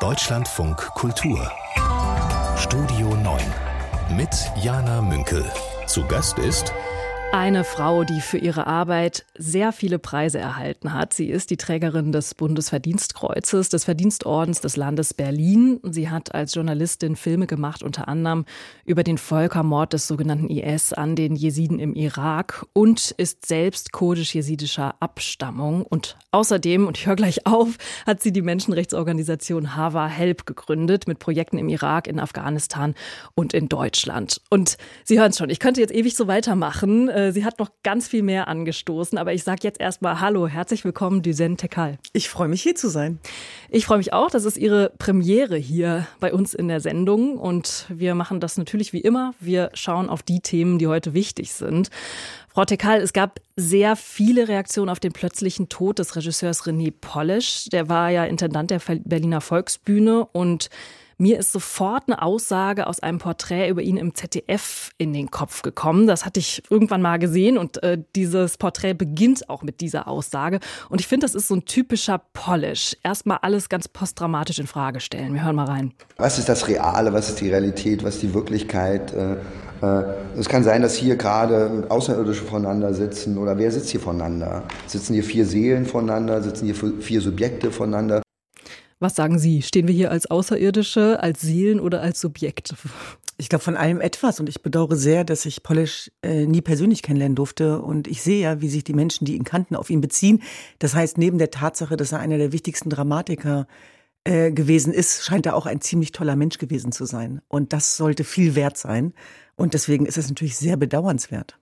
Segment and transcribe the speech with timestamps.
[0.00, 1.50] Deutschlandfunk Kultur
[2.56, 3.40] Studio 9
[4.16, 5.44] mit Jana Münkel.
[5.86, 6.72] Zu Gast ist
[7.32, 11.12] eine Frau, die für ihre Arbeit sehr viele Preise erhalten hat.
[11.12, 15.78] Sie ist die Trägerin des Bundesverdienstkreuzes, des Verdienstordens des Landes Berlin.
[15.82, 18.46] Sie hat als Journalistin Filme gemacht, unter anderem
[18.86, 24.94] über den Völkermord des sogenannten IS an den Jesiden im Irak und ist selbst kurdisch-jesidischer
[25.00, 25.82] Abstammung.
[25.82, 31.18] Und außerdem, und ich höre gleich auf, hat sie die Menschenrechtsorganisation Hava Help gegründet mit
[31.18, 32.94] Projekten im Irak, in Afghanistan
[33.34, 34.40] und in Deutschland.
[34.48, 37.10] Und Sie hören es schon, ich könnte jetzt ewig so weitermachen.
[37.18, 40.84] Äh, sie hat noch ganz viel mehr angestoßen, aber ich sage jetzt erstmal Hallo, herzlich
[40.84, 41.98] willkommen, Düsen Tekal.
[42.12, 43.18] Ich freue mich hier zu sein.
[43.70, 47.86] Ich freue mich auch, das ist Ihre Premiere hier bei uns in der Sendung und
[47.88, 49.34] wir machen das natürlich wie immer.
[49.40, 51.90] Wir schauen auf die Themen, die heute wichtig sind.
[52.48, 57.66] Frau Tekal, es gab sehr viele Reaktionen auf den plötzlichen Tod des Regisseurs René Polish.
[57.72, 60.70] Der war ja Intendant der Berliner Volksbühne und
[61.18, 65.62] mir ist sofort eine Aussage aus einem Porträt über ihn im ZDF in den Kopf
[65.62, 66.06] gekommen.
[66.06, 70.60] Das hatte ich irgendwann mal gesehen und äh, dieses Porträt beginnt auch mit dieser Aussage.
[70.88, 72.96] Und ich finde, das ist so ein typischer Polish.
[73.02, 75.34] Erstmal alles ganz postdramatisch in Frage stellen.
[75.34, 75.92] Wir hören mal rein.
[76.16, 77.12] Was ist das Reale?
[77.12, 78.04] Was ist die Realität?
[78.04, 79.12] Was ist die Wirklichkeit?
[79.12, 79.36] Äh,
[79.82, 80.04] äh,
[80.38, 84.62] es kann sein, dass hier gerade Außerirdische voneinander sitzen oder wer sitzt hier voneinander?
[84.86, 86.42] Sitzen hier vier Seelen voneinander?
[86.42, 88.22] Sitzen hier vier Subjekte voneinander?
[89.00, 89.62] Was sagen Sie?
[89.62, 92.74] Stehen wir hier als Außerirdische, als Seelen oder als Subjekte?
[93.36, 97.02] Ich glaube von allem etwas und ich bedauere sehr, dass ich Polish äh, nie persönlich
[97.02, 100.00] kennenlernen durfte und ich sehe ja, wie sich die Menschen, die ihn kannten, auf ihn
[100.00, 100.42] beziehen.
[100.80, 103.68] Das heißt, neben der Tatsache, dass er einer der wichtigsten Dramatiker
[104.24, 107.96] äh, gewesen ist, scheint er auch ein ziemlich toller Mensch gewesen zu sein und das
[107.96, 109.14] sollte viel wert sein
[109.54, 111.60] und deswegen ist es natürlich sehr bedauernswert.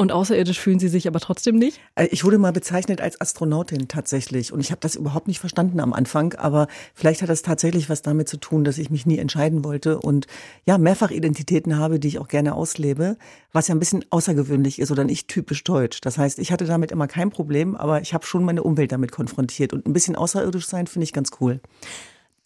[0.00, 1.80] Und außerirdisch fühlen Sie sich aber trotzdem nicht?
[1.96, 4.52] Äh, ich wurde mal bezeichnet als Astronautin tatsächlich.
[4.52, 6.34] Und ich habe das überhaupt nicht verstanden am Anfang.
[6.34, 9.98] Aber vielleicht hat das tatsächlich was damit zu tun, dass ich mich nie entscheiden wollte
[9.98, 10.28] und
[10.64, 13.16] ja, Mehrfachidentitäten habe, die ich auch gerne auslebe,
[13.50, 16.00] was ja ein bisschen außergewöhnlich ist oder nicht typisch deutsch.
[16.00, 19.10] Das heißt, ich hatte damit immer kein Problem, aber ich habe schon meine Umwelt damit
[19.10, 19.72] konfrontiert.
[19.72, 21.60] Und ein bisschen außerirdisch sein finde ich ganz cool.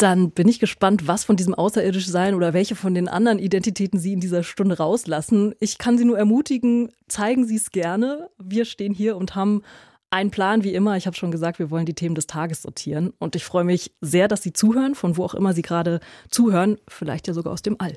[0.02, 4.00] Dann bin ich gespannt, was von diesem außerirdisch sein oder welche von den anderen Identitäten
[4.00, 5.54] Sie in dieser Stunde rauslassen.
[5.60, 8.28] Ich kann Sie nur ermutigen, zeigen Sie es gerne.
[8.36, 9.62] Wir stehen hier und haben
[10.10, 10.96] einen Plan wie immer.
[10.96, 13.12] Ich habe schon gesagt, wir wollen die Themen des Tages sortieren.
[13.20, 16.78] Und ich freue mich sehr, dass Sie zuhören, von wo auch immer Sie gerade zuhören,
[16.88, 17.96] vielleicht ja sogar aus dem All.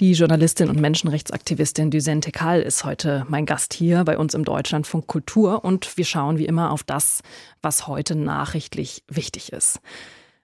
[0.00, 5.08] Die Journalistin und Menschenrechtsaktivistin Düsen Tekal ist heute mein Gast hier bei uns im Deutschlandfunk
[5.08, 7.20] Kultur und wir schauen wie immer auf das,
[7.62, 9.80] was heute nachrichtlich wichtig ist.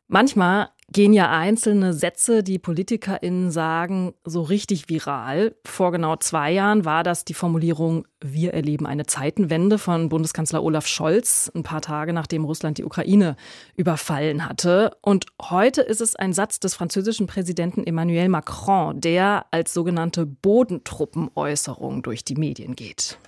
[0.08, 5.54] Manchmal gehen ja einzelne Sätze, die PolitikerInnen sagen, so richtig viral.
[5.64, 10.86] Vor genau zwei Jahren war das die Formulierung Wir erleben eine Zeitenwende von Bundeskanzler Olaf
[10.86, 13.36] Scholz, ein paar Tage nachdem Russland die Ukraine
[13.76, 14.96] überfallen hatte.
[15.02, 22.02] Und heute ist es ein Satz des französischen Präsidenten Emmanuel Macron, der als sogenannte Bodentruppenäußerung
[22.02, 23.18] durch die Medien geht.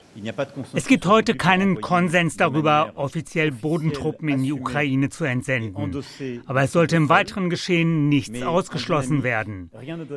[0.72, 6.02] Es gibt heute keinen Konsens darüber, offiziell Bodentruppen in die Ukraine zu entsenden.
[6.46, 9.70] Aber es sollte im weiteren Geschehen nichts ausgeschlossen werden.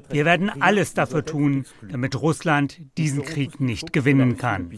[0.10, 4.69] Wir werden alles dafür tun, damit Russland diesen Krieg nicht gewinnen kann.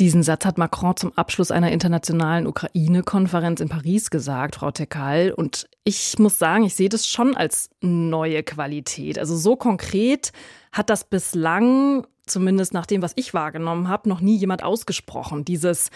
[0.00, 5.32] Diesen Satz hat Macron zum Abschluss einer internationalen Ukraine-Konferenz in Paris gesagt, Frau Tekal.
[5.32, 9.20] Und ich muss sagen, ich sehe das schon als neue Qualität.
[9.20, 10.32] Also so konkret
[10.72, 15.44] hat das bislang zumindest nach dem, was ich wahrgenommen habe, noch nie jemand ausgesprochen.
[15.44, 15.90] Dieses,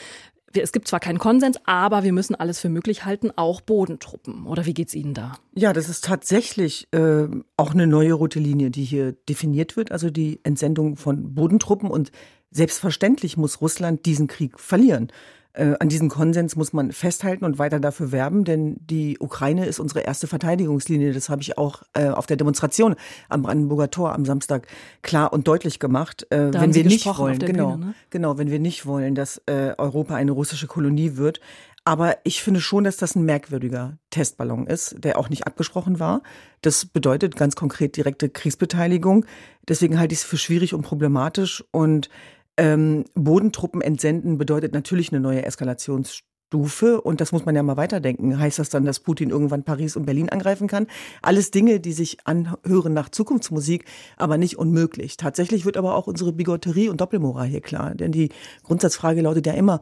[0.52, 4.46] es gibt zwar keinen Konsens, aber wir müssen alles für möglich halten, auch Bodentruppen.
[4.46, 5.38] Oder wie geht's Ihnen da?
[5.54, 10.10] Ja, das ist tatsächlich äh, auch eine neue rote Linie, die hier definiert wird, also
[10.10, 11.90] die Entsendung von Bodentruppen.
[11.90, 12.12] Und
[12.50, 15.12] selbstverständlich muss Russland diesen Krieg verlieren.
[15.58, 19.80] Äh, an diesem Konsens muss man festhalten und weiter dafür werben, denn die Ukraine ist
[19.80, 21.12] unsere erste Verteidigungslinie.
[21.12, 22.94] Das habe ich auch äh, auf der Demonstration
[23.28, 24.68] am Brandenburger Tor am Samstag
[25.02, 26.26] klar und deutlich gemacht.
[26.30, 27.94] Äh, wenn wir nicht wollen, genau, Bühne, ne?
[28.10, 31.40] genau, wenn wir nicht wollen, dass äh, Europa eine russische Kolonie wird.
[31.84, 36.22] Aber ich finde schon, dass das ein merkwürdiger Testballon ist, der auch nicht abgesprochen war.
[36.60, 39.24] Das bedeutet ganz konkret direkte Kriegsbeteiligung.
[39.66, 42.10] Deswegen halte ich es für schwierig und problematisch und
[42.58, 48.38] ähm, Bodentruppen entsenden bedeutet natürlich eine neue Eskalationsstufe und das muss man ja mal weiterdenken.
[48.38, 50.88] Heißt das dann, dass Putin irgendwann Paris und Berlin angreifen kann?
[51.22, 53.84] Alles Dinge, die sich anhören nach Zukunftsmusik,
[54.16, 55.16] aber nicht unmöglich.
[55.16, 58.30] Tatsächlich wird aber auch unsere Bigotterie und Doppelmoral hier klar, denn die
[58.64, 59.80] Grundsatzfrage lautet ja immer,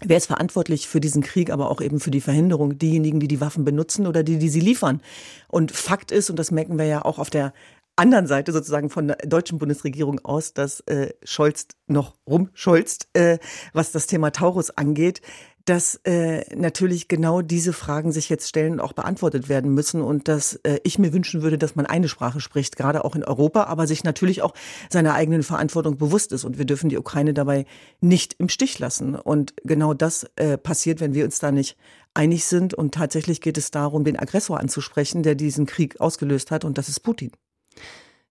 [0.00, 2.78] Wer ist verantwortlich für diesen Krieg, aber auch eben für die Verhinderung?
[2.78, 5.00] Diejenigen, die die Waffen benutzen oder die, die sie liefern?
[5.46, 7.52] Und Fakt ist, und das merken wir ja auch auf der
[7.96, 13.38] anderen Seite sozusagen von der deutschen Bundesregierung aus, dass äh, Scholz noch rumscholzt, äh,
[13.72, 15.20] was das Thema Taurus angeht.
[15.64, 20.28] dass äh, natürlich genau diese Fragen sich jetzt stellen und auch beantwortet werden müssen und
[20.28, 23.64] dass äh, ich mir wünschen würde, dass man eine Sprache spricht, gerade auch in Europa,
[23.64, 24.52] aber sich natürlich auch
[24.90, 27.64] seiner eigenen Verantwortung bewusst ist und wir dürfen die Ukraine dabei
[28.00, 31.78] nicht im Stich lassen und genau das äh, passiert, wenn wir uns da nicht
[32.12, 36.66] einig sind und tatsächlich geht es darum, den Aggressor anzusprechen, der diesen Krieg ausgelöst hat
[36.66, 37.32] und das ist Putin.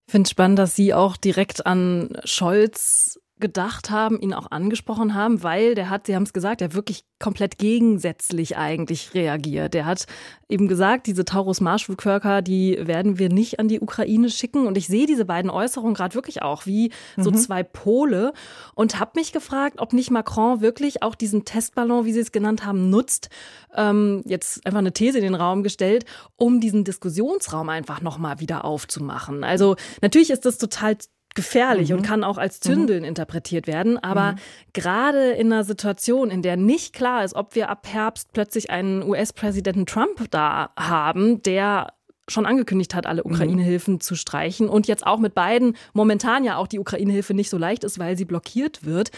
[0.05, 5.43] Ich finde spannend, dass Sie auch direkt an Scholz gedacht haben, ihn auch angesprochen haben,
[5.43, 9.73] weil der hat, Sie haben es gesagt, der wirklich komplett gegensätzlich eigentlich reagiert.
[9.73, 10.05] Der hat
[10.49, 14.67] eben gesagt, diese Taurus-Marschflugkörper, die werden wir nicht an die Ukraine schicken.
[14.67, 17.35] Und ich sehe diese beiden Äußerungen gerade wirklich auch wie so mhm.
[17.35, 18.33] zwei Pole
[18.75, 22.65] und habe mich gefragt, ob nicht Macron wirklich auch diesen Testballon, wie Sie es genannt
[22.65, 23.29] haben, nutzt.
[23.75, 28.63] Ähm, jetzt einfach eine These in den Raum gestellt, um diesen Diskussionsraum einfach nochmal wieder
[28.63, 29.43] aufzumachen.
[29.43, 30.97] Also natürlich ist das total
[31.35, 31.97] gefährlich mhm.
[31.97, 33.09] und kann auch als Zündeln mhm.
[33.09, 33.97] interpretiert werden.
[33.97, 34.37] Aber mhm.
[34.73, 39.03] gerade in einer Situation, in der nicht klar ist, ob wir ab Herbst plötzlich einen
[39.03, 41.93] US-Präsidenten Trump da haben, der
[42.27, 43.31] schon angekündigt hat, alle mhm.
[43.31, 47.57] Ukraine-Hilfen zu streichen und jetzt auch mit beiden momentan ja auch die Ukraine-Hilfe nicht so
[47.57, 49.11] leicht ist, weil sie blockiert wird.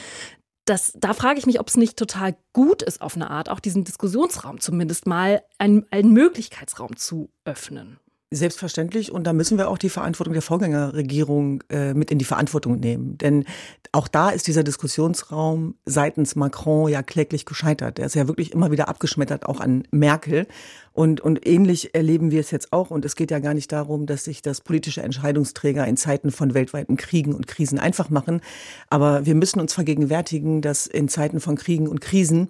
[0.65, 3.59] Das, da frage ich mich, ob es nicht total gut ist, auf eine Art auch
[3.59, 7.99] diesen Diskussionsraum zumindest mal einen, einen Möglichkeitsraum zu öffnen.
[8.35, 9.13] Selbstverständlich.
[9.13, 13.17] Und da müssen wir auch die Verantwortung der Vorgängerregierung äh, mit in die Verantwortung nehmen.
[13.17, 13.45] Denn
[13.93, 17.97] auch da ist dieser Diskussionsraum seitens Macron ja kläglich gescheitert.
[17.97, 20.47] Der ist ja wirklich immer wieder abgeschmettert, auch an Merkel.
[20.91, 22.91] Und, und ähnlich erleben wir es jetzt auch.
[22.91, 26.53] Und es geht ja gar nicht darum, dass sich das politische Entscheidungsträger in Zeiten von
[26.53, 28.41] weltweiten Kriegen und Krisen einfach machen.
[28.89, 32.49] Aber wir müssen uns vergegenwärtigen, dass in Zeiten von Kriegen und Krisen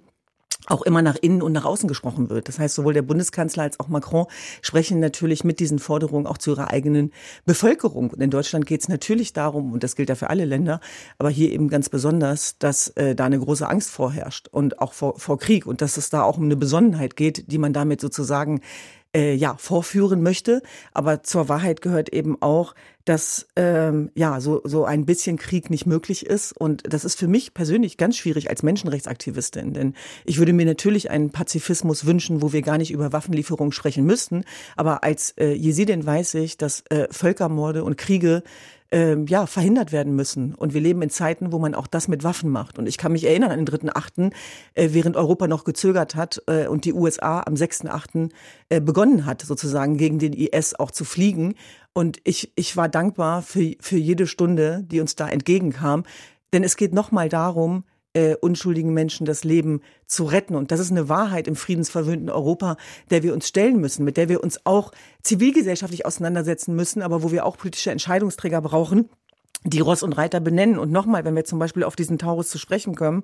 [0.66, 2.48] auch immer nach innen und nach außen gesprochen wird.
[2.48, 4.26] Das heißt, sowohl der Bundeskanzler als auch Macron
[4.62, 7.12] sprechen natürlich mit diesen Forderungen auch zu ihrer eigenen
[7.44, 8.10] Bevölkerung.
[8.10, 10.80] Und in Deutschland geht es natürlich darum, und das gilt ja für alle Länder,
[11.18, 15.18] aber hier eben ganz besonders, dass äh, da eine große Angst vorherrscht und auch vor,
[15.18, 18.60] vor Krieg und dass es da auch um eine Besonnenheit geht, die man damit sozusagen
[19.16, 20.62] äh, ja vorführen möchte.
[20.92, 22.74] Aber zur Wahrheit gehört eben auch,
[23.06, 26.52] dass ähm, ja so so ein bisschen Krieg nicht möglich ist.
[26.52, 31.10] Und das ist für mich persönlich ganz schwierig als Menschenrechtsaktivistin, denn ich würde mir natürlich
[31.10, 34.44] einen Pazifismus wünschen, wo wir gar nicht über Waffenlieferungen sprechen müssten,
[34.76, 38.42] aber als äh, Jesidin weiß ich, dass äh, Völkermorde und Kriege
[38.90, 40.54] ähm, ja, verhindert werden müssen.
[40.54, 42.78] Und wir leben in Zeiten, wo man auch das mit Waffen macht.
[42.78, 44.32] Und ich kann mich erinnern an den 3.8.,
[44.74, 48.30] äh, während Europa noch gezögert hat äh, und die USA am 6.8.
[48.68, 51.54] Äh, begonnen hat, sozusagen gegen den IS auch zu fliegen.
[51.92, 56.04] Und ich, ich war dankbar für, für jede Stunde, die uns da entgegenkam.
[56.52, 57.84] Denn es geht nochmal darum,
[58.16, 60.54] äh, unschuldigen Menschen das Leben zu retten.
[60.54, 62.78] Und das ist eine Wahrheit im friedensverwöhnten Europa,
[63.10, 64.92] der wir uns stellen müssen, mit der wir uns auch
[65.22, 69.10] zivilgesellschaftlich auseinandersetzen müssen, aber wo wir auch politische Entscheidungsträger brauchen,
[69.64, 70.78] die Ross und Reiter benennen.
[70.78, 73.22] Und nochmal, wenn wir zum Beispiel auf diesen Taurus zu sprechen kommen,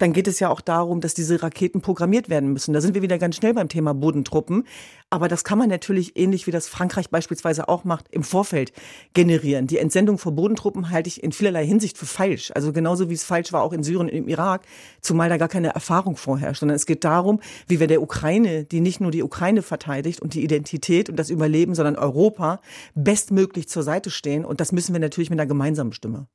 [0.00, 2.72] dann geht es ja auch darum, dass diese Raketen programmiert werden müssen.
[2.72, 4.66] Da sind wir wieder ganz schnell beim Thema Bodentruppen.
[5.10, 8.72] Aber das kann man natürlich ähnlich wie das Frankreich beispielsweise auch macht, im Vorfeld
[9.12, 9.66] generieren.
[9.66, 12.50] Die Entsendung von Bodentruppen halte ich in vielerlei Hinsicht für falsch.
[12.54, 14.62] Also genauso wie es falsch war auch in Syrien und im Irak,
[15.02, 18.80] zumal da gar keine Erfahrung vorherrscht, sondern es geht darum, wie wir der Ukraine, die
[18.80, 22.60] nicht nur die Ukraine verteidigt und die Identität und das Überleben, sondern Europa
[22.94, 24.46] bestmöglich zur Seite stehen.
[24.46, 26.26] Und das müssen wir natürlich mit einer gemeinsamen Stimme.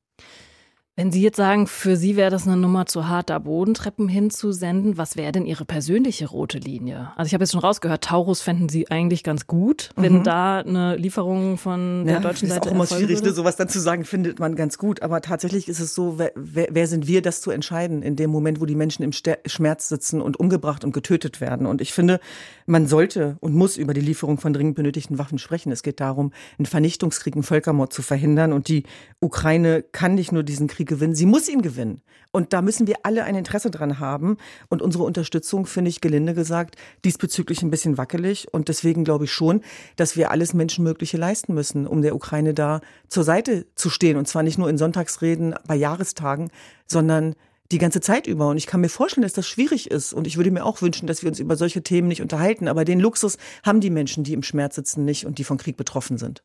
[0.98, 4.96] Wenn Sie jetzt sagen, für Sie wäre das eine Nummer zu hart, da Bodentreppen hinzusenden,
[4.96, 7.12] was wäre denn Ihre persönliche rote Linie?
[7.16, 10.24] Also ich habe jetzt schon rausgehört, Taurus fänden Sie eigentlich ganz gut, wenn mhm.
[10.24, 13.32] da eine Lieferung von der ja, deutschen Seite ist auch immer schwierig, ne?
[13.32, 15.02] sowas dann zu sagen, findet man ganz gut.
[15.02, 18.62] Aber tatsächlich ist es so, wer, wer, sind wir, das zu entscheiden in dem Moment,
[18.62, 21.66] wo die Menschen im Schmerz sitzen und umgebracht und getötet werden?
[21.66, 22.20] Und ich finde,
[22.64, 25.72] man sollte und muss über die Lieferung von dringend benötigten Waffen sprechen.
[25.72, 28.54] Es geht darum, einen Vernichtungskrieg, einen Völkermord zu verhindern.
[28.54, 28.84] Und die
[29.20, 32.02] Ukraine kann nicht nur diesen Krieg gewinnen, sie muss ihn gewinnen.
[32.32, 34.36] Und da müssen wir alle ein Interesse dran haben.
[34.68, 38.52] Und unsere Unterstützung finde ich, gelinde gesagt, diesbezüglich ein bisschen wackelig.
[38.52, 39.62] Und deswegen glaube ich schon,
[39.96, 44.16] dass wir alles Menschenmögliche leisten müssen, um der Ukraine da zur Seite zu stehen.
[44.16, 46.50] Und zwar nicht nur in Sonntagsreden bei Jahrestagen,
[46.86, 47.34] sondern
[47.72, 48.48] die ganze Zeit über.
[48.48, 50.12] Und ich kann mir vorstellen, dass das schwierig ist.
[50.12, 52.68] Und ich würde mir auch wünschen, dass wir uns über solche Themen nicht unterhalten.
[52.68, 55.76] Aber den Luxus haben die Menschen, die im Schmerz sitzen, nicht und die von Krieg
[55.76, 56.42] betroffen sind.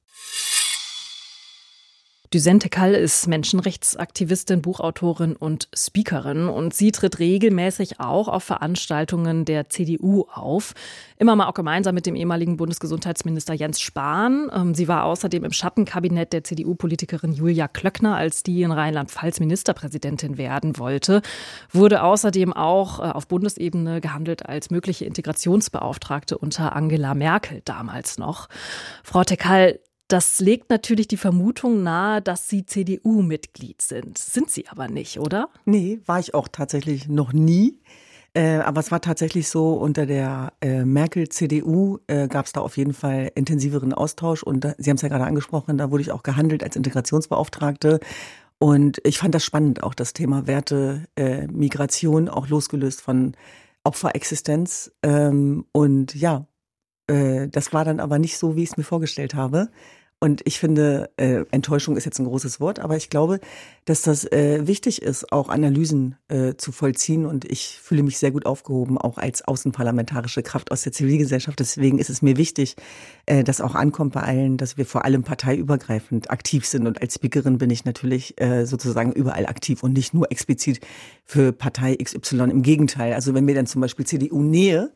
[2.34, 9.68] Düsente Kall ist Menschenrechtsaktivistin, Buchautorin und Speakerin und sie tritt regelmäßig auch auf Veranstaltungen der
[9.68, 10.74] CDU auf.
[11.18, 14.50] Immer mal auch gemeinsam mit dem ehemaligen Bundesgesundheitsminister Jens Spahn.
[14.56, 20.38] Ähm, sie war außerdem im Schattenkabinett der CDU-Politikerin Julia Klöckner, als die in Rheinland-Pfalz Ministerpräsidentin
[20.38, 21.22] werden wollte.
[21.70, 28.48] Wurde außerdem auch äh, auf Bundesebene gehandelt als mögliche Integrationsbeauftragte unter Angela Merkel damals noch.
[29.04, 29.80] Frau Tekal,
[30.12, 34.18] das legt natürlich die Vermutung nahe, dass Sie CDU-Mitglied sind.
[34.18, 35.48] Sind Sie aber nicht, oder?
[35.63, 37.80] Nee, war ich auch tatsächlich noch nie.
[38.34, 42.75] Äh, aber es war tatsächlich so, unter der äh, Merkel-CDU äh, gab es da auf
[42.75, 44.44] jeden Fall intensiveren Austausch.
[44.44, 48.01] Und Sie haben es ja gerade angesprochen, da wurde ich auch gehandelt als Integrationsbeauftragte.
[48.60, 53.34] Und ich fand das spannend, auch das Thema Werte, äh, Migration, auch losgelöst von
[53.86, 54.91] Opferexistenz.
[55.03, 56.46] Ähm, und ja,
[57.08, 59.68] das war dann aber nicht so, wie ich es mir vorgestellt habe.
[60.24, 63.40] Und ich finde, äh, Enttäuschung ist jetzt ein großes Wort, aber ich glaube,
[63.86, 67.25] dass das äh, wichtig ist, auch Analysen äh, zu vollziehen.
[67.25, 71.60] Und ich fühle mich sehr gut aufgehoben, auch als außenparlamentarische Kraft aus der Zivilgesellschaft.
[71.60, 72.75] Deswegen ist es mir wichtig,
[73.25, 76.86] äh, dass auch ankommt bei allen, dass wir vor allem parteiübergreifend aktiv sind.
[76.86, 80.82] Und als Speakerin bin ich natürlich äh, sozusagen überall aktiv und nicht nur explizit
[81.25, 82.51] für Partei XY.
[82.51, 83.13] Im Gegenteil.
[83.13, 84.92] Also wenn mir dann zum Beispiel CDU-Nähe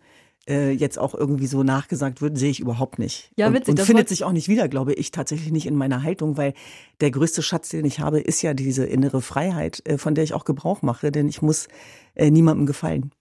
[0.47, 3.31] äh, jetzt auch irgendwie so nachgesagt wird, sehe ich überhaupt nicht.
[3.35, 6.03] Ja, witzig, und, und findet sich auch nicht wieder, glaube ich, tatsächlich nicht in meiner
[6.03, 6.53] Haltung, weil
[7.01, 10.33] der größte Schatz, den ich habe, ist ja diese innere Freiheit, äh, von der ich
[10.33, 11.67] auch Gebrauch mache, denn ich muss
[12.15, 13.11] äh, niemandem gefallen.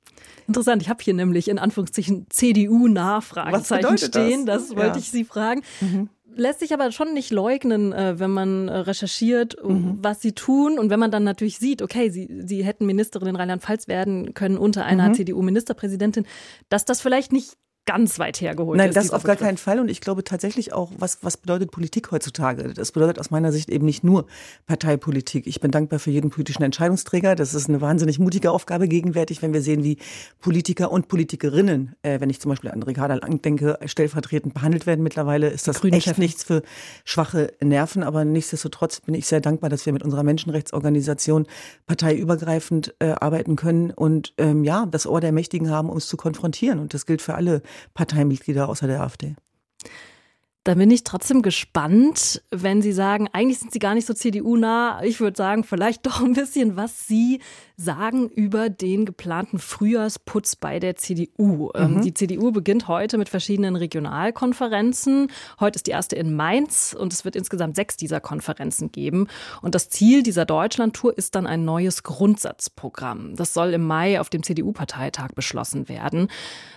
[0.46, 4.96] Interessant, ich habe hier nämlich in Anführungszeichen CDU-Nachfragezeichen stehen, das, das wollte ja.
[4.98, 5.62] ich Sie fragen.
[5.80, 9.98] Mhm lässt sich aber schon nicht leugnen, äh, wenn man äh, recherchiert, mhm.
[10.00, 10.78] was sie tun.
[10.78, 14.58] Und wenn man dann natürlich sieht, okay, sie, sie hätten Ministerin in Rheinland-Pfalz werden können
[14.58, 15.14] unter einer mhm.
[15.14, 16.26] CDU-Ministerpräsidentin,
[16.68, 18.96] dass das vielleicht nicht ganz weit hergeholt Nein, ist.
[18.96, 19.78] Nein, das auf gar keinen Fall.
[19.78, 22.72] Und ich glaube tatsächlich auch, was, was bedeutet Politik heutzutage?
[22.72, 24.26] Das bedeutet aus meiner Sicht eben nicht nur
[24.66, 25.46] Parteipolitik.
[25.46, 27.34] Ich bin dankbar für jeden politischen Entscheidungsträger.
[27.34, 29.98] Das ist eine wahnsinnig mutige Aufgabe gegenwärtig, wenn wir sehen, wie
[30.40, 35.02] Politiker und Politikerinnen, äh, wenn ich zum Beispiel an Ricarda Lang denke, stellvertretend behandelt werden
[35.02, 36.18] mittlerweile, ist das Grüne echt Chef.
[36.18, 36.62] nichts für
[37.04, 38.02] schwache Nerven.
[38.02, 41.46] Aber nichtsdestotrotz bin ich sehr dankbar, dass wir mit unserer Menschenrechtsorganisation
[41.86, 46.78] parteiübergreifend äh, arbeiten können und ähm, ja, das Ohr der Mächtigen haben, uns zu konfrontieren.
[46.78, 47.62] Und das gilt für alle
[47.94, 49.34] Parteimitglieder außer der AfD.
[50.64, 55.02] Da bin ich trotzdem gespannt, wenn Sie sagen, eigentlich sind Sie gar nicht so CDU-nah.
[55.04, 57.40] Ich würde sagen, vielleicht doch ein bisschen, was Sie
[57.76, 61.70] sagen über den geplanten Frühjahrsputz bei der CDU.
[61.74, 62.02] Ähm, mhm.
[62.02, 65.30] Die CDU beginnt heute mit verschiedenen Regionalkonferenzen.
[65.58, 69.26] Heute ist die erste in Mainz und es wird insgesamt sechs dieser Konferenzen geben.
[69.60, 73.34] Und das Ziel dieser Deutschlandtour ist dann ein neues Grundsatzprogramm.
[73.34, 76.28] Das soll im Mai auf dem CDU-Parteitag beschlossen werden.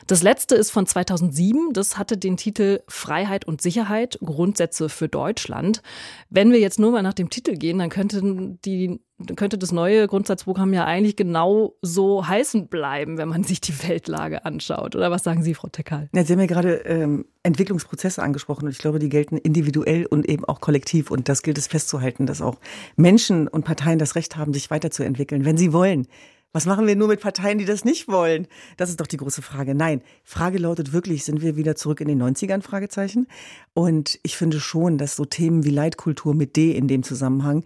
[0.08, 1.74] Das letzte ist von 2007.
[1.74, 5.84] Das hatte den Titel Freiheit und Sicherheit, Grundsätze für Deutschland.
[6.30, 9.00] Wenn wir jetzt nur mal nach dem Titel gehen, dann könnten die
[9.36, 14.46] könnte das neue Grundsatzprogramm ja eigentlich genau so heißen bleiben, wenn man sich die Weltlage
[14.46, 14.96] anschaut.
[14.96, 16.10] Oder was sagen Sie, Frau Tekal?
[16.14, 20.28] Ja, Sie haben ja gerade ähm, Entwicklungsprozesse angesprochen und ich glaube, die gelten individuell und
[20.28, 21.12] eben auch kollektiv.
[21.12, 22.60] Und das gilt es festzuhalten, dass auch
[22.96, 26.08] Menschen und Parteien das Recht haben, sich weiterzuentwickeln, wenn sie wollen.
[26.54, 28.48] Was machen wir nur mit Parteien, die das nicht wollen?
[28.78, 29.76] Das ist doch die große Frage.
[29.76, 32.62] Nein, Frage lautet wirklich, sind wir wieder zurück in den 90ern?
[32.62, 33.28] Fragezeichen.
[33.74, 37.64] Und ich finde schon, dass so Themen wie Leitkultur mit D in dem Zusammenhang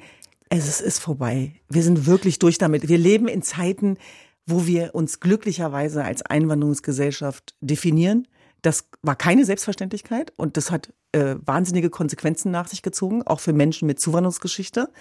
[0.60, 1.54] es ist vorbei.
[1.70, 2.90] Wir sind wirklich durch damit.
[2.90, 3.98] Wir leben in Zeiten,
[4.46, 8.28] wo wir uns glücklicherweise als Einwanderungsgesellschaft definieren.
[8.62, 13.54] Das war keine Selbstverständlichkeit und das hat äh, wahnsinnige Konsequenzen nach sich gezogen, auch für
[13.54, 14.92] Menschen mit Zuwanderungsgeschichte.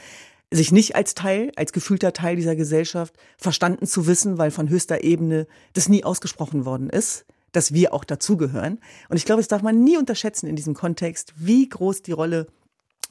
[0.53, 5.05] Sich nicht als Teil, als gefühlter Teil dieser Gesellschaft verstanden zu wissen, weil von höchster
[5.05, 8.81] Ebene das nie ausgesprochen worden ist, dass wir auch dazugehören.
[9.09, 12.47] Und ich glaube, es darf man nie unterschätzen in diesem Kontext, wie groß die Rolle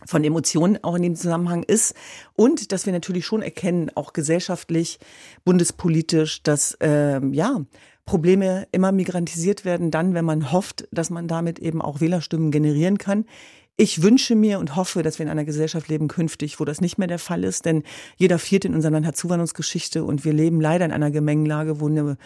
[0.06, 1.96] von Emotionen auch in dem Zusammenhang ist
[2.36, 5.00] und dass wir natürlich schon erkennen, auch gesellschaftlich,
[5.44, 7.62] bundespolitisch, dass ähm, ja
[8.06, 12.98] Probleme immer migrantisiert werden, dann, wenn man hofft, dass man damit eben auch Wählerstimmen generieren
[12.98, 13.26] kann.
[13.78, 16.98] Ich wünsche mir und hoffe, dass wir in einer Gesellschaft leben künftig, wo das nicht
[16.98, 17.84] mehr der Fall ist, denn
[18.18, 21.88] jeder Vierte in unserem Land hat Zuwanderungsgeschichte und wir leben leider in einer Gemengenlage, wo
[21.88, 22.18] eine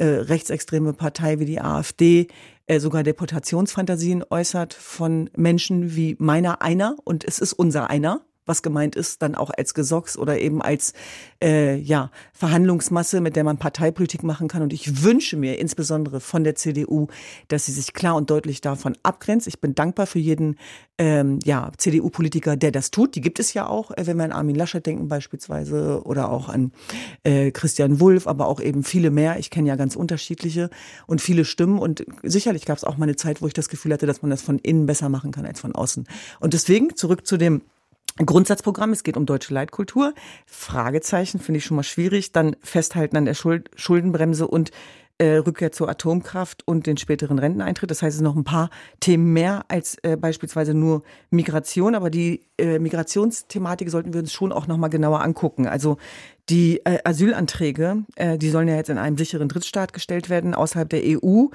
[0.00, 2.28] äh, rechtsextreme Partei wie die AfD
[2.66, 6.96] äh, sogar Deportationsfantasien äußert von Menschen wie meiner einer.
[7.04, 10.92] Und es ist unser einer was gemeint ist, dann auch als Gesocks oder eben als
[11.42, 14.62] äh, ja, Verhandlungsmasse, mit der man Parteipolitik machen kann.
[14.62, 17.06] Und ich wünsche mir insbesondere von der CDU,
[17.48, 19.46] dass sie sich klar und deutlich davon abgrenzt.
[19.46, 20.56] Ich bin dankbar für jeden
[20.98, 23.14] ähm, ja, CDU-Politiker, der das tut.
[23.14, 26.48] Die gibt es ja auch, äh, wenn wir an Armin Laschet denken beispielsweise oder auch
[26.48, 26.72] an
[27.22, 29.38] äh, Christian Wulff, aber auch eben viele mehr.
[29.38, 30.68] Ich kenne ja ganz unterschiedliche
[31.06, 31.78] und viele Stimmen.
[31.78, 34.30] Und sicherlich gab es auch mal eine Zeit, wo ich das Gefühl hatte, dass man
[34.30, 36.06] das von innen besser machen kann als von außen.
[36.40, 37.62] Und deswegen zurück zu dem
[38.16, 40.14] Grundsatzprogramm, es geht um deutsche Leitkultur.
[40.46, 42.32] Fragezeichen finde ich schon mal schwierig.
[42.32, 44.70] Dann festhalten an der Schuld Schuldenbremse und
[45.20, 47.90] äh, Rückkehr zur Atomkraft und den späteren Renteneintritt.
[47.90, 51.94] Das heißt, es sind noch ein paar Themen mehr als äh, beispielsweise nur Migration.
[51.94, 55.66] Aber die äh, Migrationsthematik sollten wir uns schon auch noch mal genauer angucken.
[55.66, 55.98] Also
[56.48, 60.88] die äh, Asylanträge, äh, die sollen ja jetzt in einem sicheren Drittstaat gestellt werden, außerhalb
[60.88, 61.48] der EU.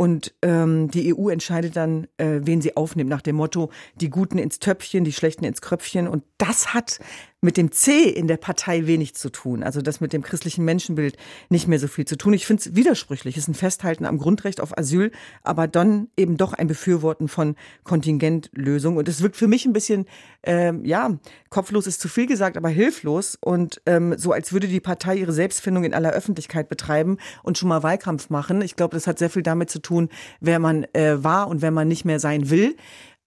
[0.00, 4.38] Und ähm, die EU entscheidet dann, äh, wen sie aufnimmt, nach dem Motto, die Guten
[4.38, 6.08] ins Töpfchen, die Schlechten ins Kröpfchen.
[6.08, 7.00] Und das hat
[7.40, 9.62] mit dem C in der Partei wenig zu tun.
[9.62, 11.16] Also das mit dem christlichen Menschenbild
[11.48, 12.34] nicht mehr so viel zu tun.
[12.34, 13.36] Ich finde es widersprüchlich.
[13.36, 15.10] Es ist ein Festhalten am Grundrecht auf Asyl,
[15.42, 18.98] aber dann eben doch ein Befürworten von Kontingentlösungen.
[18.98, 20.06] Und es wirkt für mich ein bisschen,
[20.42, 21.18] ähm, ja,
[21.48, 25.32] kopflos ist zu viel gesagt, aber hilflos und ähm, so, als würde die Partei ihre
[25.32, 28.60] Selbstfindung in aller Öffentlichkeit betreiben und schon mal Wahlkampf machen.
[28.62, 31.70] Ich glaube, das hat sehr viel damit zu tun, wer man äh, war und wer
[31.70, 32.76] man nicht mehr sein will.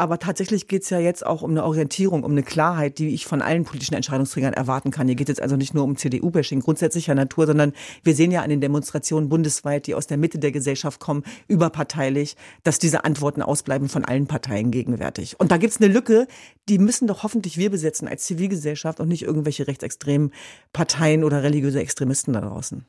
[0.03, 3.25] Aber tatsächlich geht es ja jetzt auch um eine Orientierung, um eine Klarheit, die ich
[3.25, 5.07] von allen politischen Entscheidungsträgern erwarten kann.
[5.07, 7.71] Hier geht es also nicht nur um CDU-Bashing grundsätzlicher Natur, sondern
[8.03, 12.35] wir sehen ja an den Demonstrationen bundesweit, die aus der Mitte der Gesellschaft kommen, überparteilich,
[12.63, 15.39] dass diese Antworten ausbleiben von allen Parteien gegenwärtig.
[15.39, 16.27] Und da gibt es eine Lücke,
[16.67, 20.33] die müssen doch hoffentlich wir besetzen als Zivilgesellschaft und nicht irgendwelche rechtsextremen
[20.73, 22.85] Parteien oder religiöse Extremisten da draußen.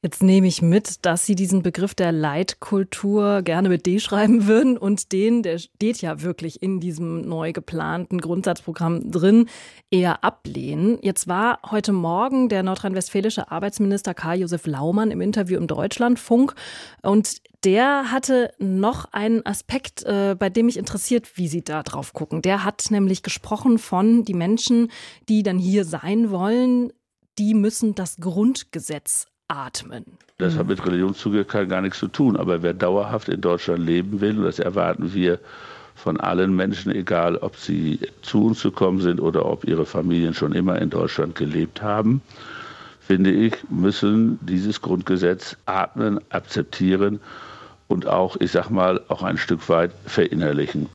[0.00, 4.78] Jetzt nehme ich mit, dass Sie diesen Begriff der Leitkultur gerne mit D schreiben würden
[4.78, 9.48] und den, der steht ja wirklich in diesem neu geplanten Grundsatzprogramm drin,
[9.90, 10.98] eher ablehnen.
[11.02, 16.54] Jetzt war heute Morgen der nordrhein-westfälische Arbeitsminister Karl-Josef Laumann im Interview im Deutschlandfunk
[17.02, 22.12] und der hatte noch einen Aspekt, äh, bei dem mich interessiert, wie Sie da drauf
[22.12, 22.40] gucken.
[22.40, 24.92] Der hat nämlich gesprochen von die Menschen,
[25.28, 26.92] die dann hier sein wollen,
[27.36, 30.04] die müssen das Grundgesetz atmen.
[30.38, 32.36] Das hat mit Religionszugehörigkeit gar nichts zu tun.
[32.36, 35.40] Aber wer dauerhaft in Deutschland leben will, und das erwarten wir
[35.96, 40.52] von allen Menschen, egal ob sie zu uns gekommen sind oder ob ihre Familien schon
[40.52, 42.22] immer in Deutschland gelebt haben,
[43.00, 47.20] finde ich, müssen dieses Grundgesetz atmen, akzeptieren
[47.88, 50.88] und auch, ich sag mal, auch ein Stück weit verinnerlichen.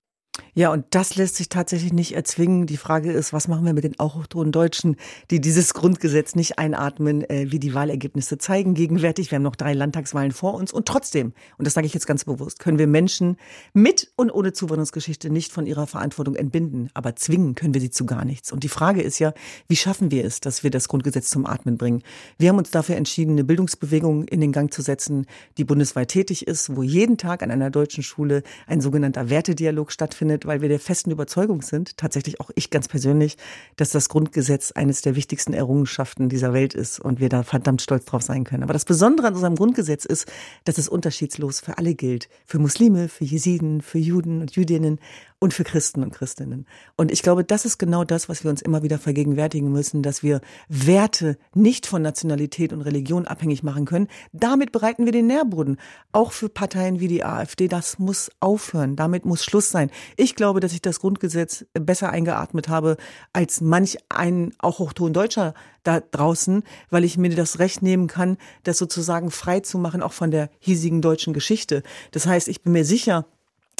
[0.55, 2.67] Ja, und das lässt sich tatsächlich nicht erzwingen.
[2.67, 4.97] Die Frage ist, was machen wir mit den autochthonen Deutschen,
[5.31, 9.31] die dieses Grundgesetz nicht einatmen, äh, wie die Wahlergebnisse zeigen gegenwärtig.
[9.31, 10.71] Wir haben noch drei Landtagswahlen vor uns.
[10.71, 13.37] Und trotzdem, und das sage ich jetzt ganz bewusst, können wir Menschen
[13.73, 16.91] mit und ohne Zuwanderungsgeschichte nicht von ihrer Verantwortung entbinden.
[16.93, 18.51] Aber zwingen können wir sie zu gar nichts.
[18.51, 19.33] Und die Frage ist ja,
[19.67, 22.03] wie schaffen wir es, dass wir das Grundgesetz zum Atmen bringen?
[22.37, 25.25] Wir haben uns dafür entschieden, eine Bildungsbewegung in den Gang zu setzen,
[25.57, 30.42] die bundesweit tätig ist, wo jeden Tag an einer deutschen Schule ein sogenannter Wertedialog stattfindet
[30.45, 33.37] weil wir der festen Überzeugung sind, tatsächlich auch ich ganz persönlich,
[33.75, 38.05] dass das Grundgesetz eines der wichtigsten Errungenschaften dieser Welt ist und wir da verdammt stolz
[38.05, 38.63] drauf sein können.
[38.63, 40.31] Aber das Besondere an unserem Grundgesetz ist,
[40.65, 42.29] dass es unterschiedslos für alle gilt.
[42.45, 44.99] Für Muslime, für Jesiden, für Juden und Jüdinnen
[45.43, 46.65] und für Christen und Christinnen.
[46.95, 50.23] Und ich glaube, das ist genau das, was wir uns immer wieder vergegenwärtigen müssen, dass
[50.23, 54.07] wir Werte nicht von Nationalität und Religion abhängig machen können.
[54.31, 55.81] Damit bereiten wir den Nährboden.
[56.13, 57.67] Auch für Parteien wie die AfD.
[57.67, 58.95] Das muss aufhören.
[58.95, 59.91] Damit muss Schluss sein.
[60.15, 62.95] Ich glaube, dass ich das Grundgesetz besser eingeatmet habe
[63.33, 65.53] als manch ein auch Hochton Deutscher
[65.83, 70.13] da draußen, weil ich mir das Recht nehmen kann, das sozusagen frei zu machen, auch
[70.13, 71.83] von der hiesigen deutschen Geschichte.
[72.11, 73.25] Das heißt, ich bin mir sicher,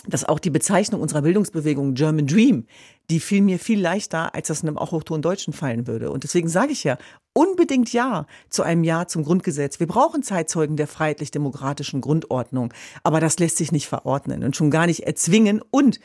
[0.07, 2.65] dass auch die Bezeichnung unserer Bildungsbewegung German Dream,
[3.09, 6.11] die fiel mir viel leichter, als das in einem auch hochton Deutschen fallen würde.
[6.11, 6.97] Und deswegen sage ich ja,
[7.33, 9.79] unbedingt Ja zu einem Ja zum Grundgesetz.
[9.79, 12.73] Wir brauchen Zeitzeugen der freiheitlich-demokratischen Grundordnung.
[13.03, 15.61] Aber das lässt sich nicht verordnen und schon gar nicht erzwingen.
[15.71, 15.99] Und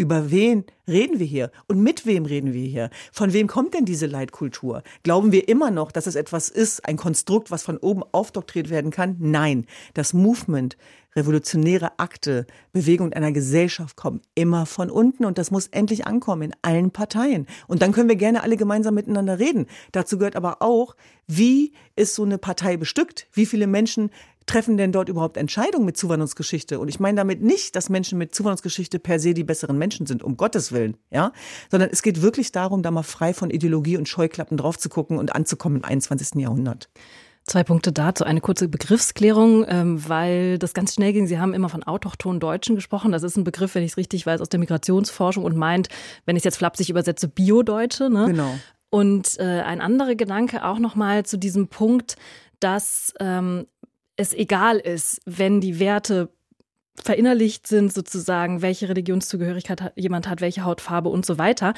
[0.00, 1.50] über wen reden wir hier?
[1.68, 2.88] Und mit wem reden wir hier?
[3.12, 4.82] Von wem kommt denn diese Leitkultur?
[5.02, 8.90] Glauben wir immer noch, dass es etwas ist, ein Konstrukt, was von oben aufdoktriert werden
[8.90, 9.16] kann?
[9.18, 9.66] Nein.
[9.92, 10.78] Das Movement,
[11.14, 16.54] revolutionäre Akte, Bewegung einer Gesellschaft kommen immer von unten und das muss endlich ankommen in
[16.62, 17.46] allen Parteien.
[17.66, 19.66] Und dann können wir gerne alle gemeinsam miteinander reden.
[19.92, 23.28] Dazu gehört aber auch, wie ist so eine Partei bestückt?
[23.34, 24.10] Wie viele Menschen
[24.50, 26.80] treffen denn dort überhaupt Entscheidungen mit Zuwanderungsgeschichte?
[26.80, 30.24] Und ich meine damit nicht, dass Menschen mit Zuwanderungsgeschichte per se die besseren Menschen sind,
[30.24, 31.32] um Gottes Willen, ja,
[31.70, 35.18] sondern es geht wirklich darum, da mal frei von Ideologie und Scheuklappen drauf zu gucken
[35.18, 36.40] und anzukommen im 21.
[36.40, 36.90] Jahrhundert.
[37.44, 38.24] Zwei Punkte dazu.
[38.24, 41.26] Eine kurze Begriffsklärung, ähm, weil das ganz schnell ging.
[41.26, 43.12] Sie haben immer von autochthonen Deutschen gesprochen.
[43.12, 45.88] Das ist ein Begriff, wenn ich es richtig weiß, aus der Migrationsforschung und meint,
[46.26, 48.10] wenn ich es jetzt flapsig übersetze, Bio-Deutsche.
[48.10, 48.26] Ne?
[48.26, 48.54] Genau.
[48.90, 52.16] Und äh, ein anderer Gedanke auch nochmal zu diesem Punkt,
[52.60, 53.66] dass ähm,
[54.20, 56.28] es egal ist, wenn die Werte
[57.02, 61.72] verinnerlicht sind, sozusagen, welche Religionszugehörigkeit jemand hat, welche Hautfarbe und so weiter.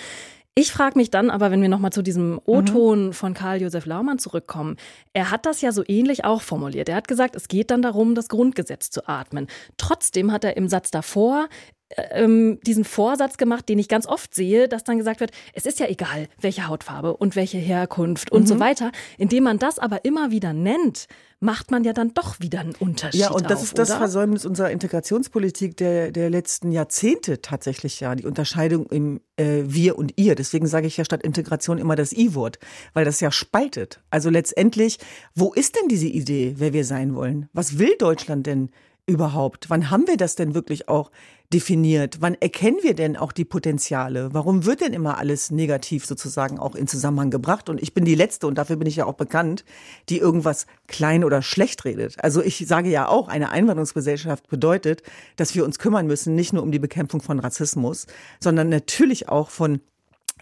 [0.54, 3.12] Ich frage mich dann aber, wenn wir nochmal zu diesem O-Ton mhm.
[3.12, 4.76] von Karl Josef Laumann zurückkommen,
[5.14, 6.90] er hat das ja so ähnlich auch formuliert.
[6.90, 9.46] Er hat gesagt, es geht dann darum, das Grundgesetz zu atmen.
[9.78, 11.48] Trotzdem hat er im Satz davor
[11.96, 15.80] ähm, diesen Vorsatz gemacht, den ich ganz oft sehe, dass dann gesagt wird, es ist
[15.80, 18.60] ja egal, welche Hautfarbe und welche Herkunft und so mhm.
[18.60, 18.92] weiter.
[19.18, 21.06] Indem man das aber immer wieder nennt,
[21.42, 23.20] macht man ja dann doch wieder einen Unterschied.
[23.20, 23.98] Ja, und das auf, ist das oder?
[23.98, 30.14] Versäumnis unserer Integrationspolitik der, der letzten Jahrzehnte tatsächlich ja, die Unterscheidung im äh, Wir und
[30.16, 30.36] Ihr.
[30.36, 32.58] Deswegen sage ich ja statt Integration immer das I-Wort,
[32.94, 34.00] weil das ja spaltet.
[34.10, 34.98] Also letztendlich,
[35.34, 37.48] wo ist denn diese Idee, wer wir sein wollen?
[37.52, 38.70] Was will Deutschland denn?
[39.06, 39.70] Überhaupt?
[39.70, 41.10] Wann haben wir das denn wirklich auch
[41.52, 42.18] definiert?
[42.20, 44.32] Wann erkennen wir denn auch die Potenziale?
[44.32, 47.68] Warum wird denn immer alles negativ sozusagen auch in Zusammenhang gebracht?
[47.68, 49.64] Und ich bin die Letzte, und dafür bin ich ja auch bekannt,
[50.08, 52.22] die irgendwas klein oder schlecht redet.
[52.22, 55.02] Also ich sage ja auch, eine Einwanderungsgesellschaft bedeutet,
[55.36, 58.06] dass wir uns kümmern müssen, nicht nur um die Bekämpfung von Rassismus,
[58.40, 59.80] sondern natürlich auch von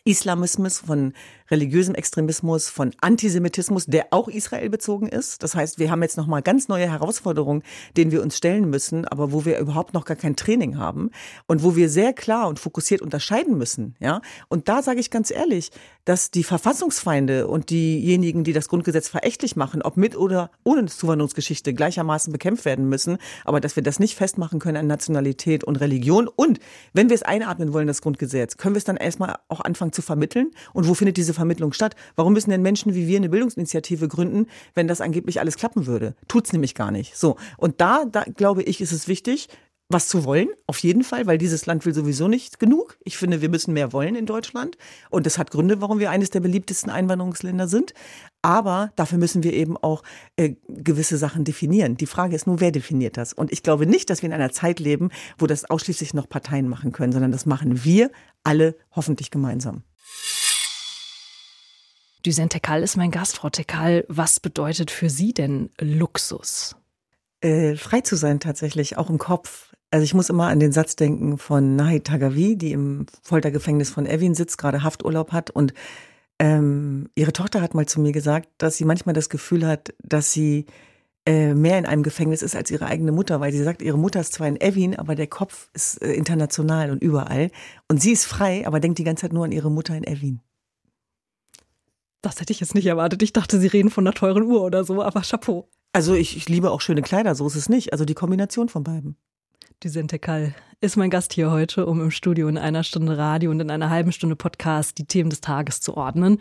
[0.05, 1.13] Islamismus, von
[1.51, 5.43] religiösem Extremismus, von Antisemitismus, der auch Israel bezogen ist.
[5.43, 7.63] Das heißt, wir haben jetzt nochmal ganz neue Herausforderungen,
[7.97, 11.11] denen wir uns stellen müssen, aber wo wir überhaupt noch gar kein Training haben
[11.47, 13.97] und wo wir sehr klar und fokussiert unterscheiden müssen.
[14.01, 15.71] Ja, und da sage ich ganz ehrlich,
[16.05, 21.75] dass die Verfassungsfeinde und diejenigen, die das Grundgesetz verächtlich machen, ob mit oder ohne Zuwanderungsgeschichte
[21.75, 26.29] gleichermaßen bekämpft werden müssen, aber dass wir das nicht festmachen können an Nationalität und Religion.
[26.29, 26.59] Und
[26.93, 30.03] wenn wir es einatmen wollen, das Grundgesetz, können wir es dann erstmal auch anfangen zu
[30.03, 30.51] vermitteln.
[30.73, 31.97] Und wo findet diese Vermittlung statt.
[32.17, 36.15] Warum müssen denn Menschen wie wir eine Bildungsinitiative gründen, wenn das angeblich alles klappen würde?
[36.29, 37.17] Tut's nämlich gar nicht.
[37.17, 37.37] So.
[37.57, 39.49] Und da, da glaube ich, ist es wichtig,
[39.91, 42.97] was zu wollen, auf jeden Fall, weil dieses Land will sowieso nicht genug.
[43.03, 44.79] Ich finde, wir müssen mehr wollen in Deutschland.
[45.11, 47.93] Und das hat Gründe, warum wir eines der beliebtesten Einwanderungsländer sind.
[48.41, 50.05] Aber dafür müssen wir eben auch
[50.37, 51.97] äh, gewisse Sachen definieren.
[51.97, 53.33] Die Frage ist nur, wer definiert das?
[53.33, 56.69] Und ich glaube nicht, dass wir in einer Zeit leben, wo das ausschließlich noch Parteien
[56.69, 58.13] machen können, sondern das machen wir
[58.45, 59.83] alle hoffentlich gemeinsam.
[62.25, 64.05] Düsen Tekal ist mein Gast, Frau Tekal.
[64.09, 66.77] Was bedeutet für Sie denn Luxus?
[67.41, 69.75] Äh, frei zu sein tatsächlich, auch im Kopf.
[69.91, 74.07] Also ich muss immer an den Satz denken von Nahi Tagavi, die im Foltergefängnis von
[74.07, 75.75] Evin sitzt, gerade Hafturlaub hat und
[76.39, 80.33] ähm, ihre Tochter hat mal zu mir gesagt, dass sie manchmal das Gefühl hat, dass
[80.33, 80.67] sie
[81.27, 84.21] äh, mehr in einem Gefängnis ist als ihre eigene Mutter, weil sie sagt, ihre Mutter
[84.21, 87.51] ist zwar in Evin, aber der Kopf ist äh, international und überall.
[87.89, 90.41] Und sie ist frei, aber denkt die ganze Zeit nur an ihre Mutter in Evin.
[92.23, 93.23] Das hätte ich jetzt nicht erwartet.
[93.23, 95.69] Ich dachte, Sie reden von einer teuren Uhr oder so, aber Chapeau.
[95.93, 97.93] Also ich, ich liebe auch schöne Kleider, so ist es nicht.
[97.93, 99.17] Also die Kombination von beiden.
[99.83, 103.61] Düsente Kall ist mein Gast hier heute, um im Studio in einer Stunde Radio und
[103.61, 106.41] in einer halben Stunde Podcast die Themen des Tages zu ordnen.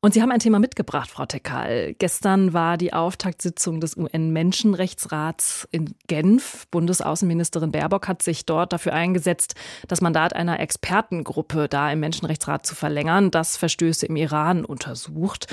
[0.00, 1.92] Und Sie haben ein Thema mitgebracht, Frau Tekal.
[1.98, 6.68] Gestern war die Auftaktsitzung des UN-Menschenrechtsrats in Genf.
[6.70, 9.56] Bundesaußenministerin Baerbock hat sich dort dafür eingesetzt,
[9.88, 15.48] das Mandat einer Expertengruppe da im Menschenrechtsrat zu verlängern, das Verstöße im Iran untersucht.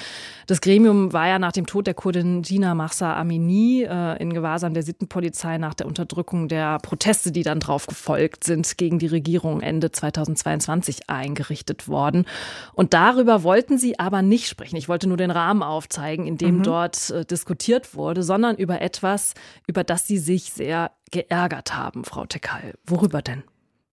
[0.45, 4.75] Das Gremium war ja nach dem Tod der Kurdin Gina Mahsa Amini äh, in Gewahrsam
[4.75, 9.61] der Sittenpolizei nach der Unterdrückung der Proteste, die dann drauf gefolgt sind, gegen die Regierung
[9.61, 12.25] Ende 2022 eingerichtet worden.
[12.73, 14.75] Und darüber wollten sie aber nicht nicht sprechen.
[14.75, 16.63] Ich wollte nur den Rahmen aufzeigen, in dem mhm.
[16.63, 19.33] dort äh, diskutiert wurde, sondern über etwas,
[19.65, 22.73] über das Sie sich sehr geärgert haben, Frau Tekal.
[22.85, 23.43] Worüber denn?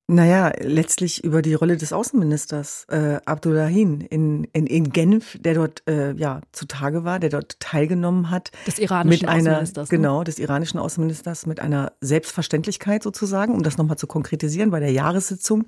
[0.08, 5.88] Naja, letztlich über die Rolle des Außenministers äh, Abdullahin in, in, in Genf, der dort
[5.88, 8.50] äh, ja zutage war, der dort teilgenommen hat.
[8.66, 9.90] Des iranischen mit einer, Außenministers.
[9.92, 9.96] Ne?
[9.96, 14.90] Genau, des iranischen Außenministers mit einer Selbstverständlichkeit sozusagen, um das nochmal zu konkretisieren bei der
[14.90, 15.66] Jahressitzung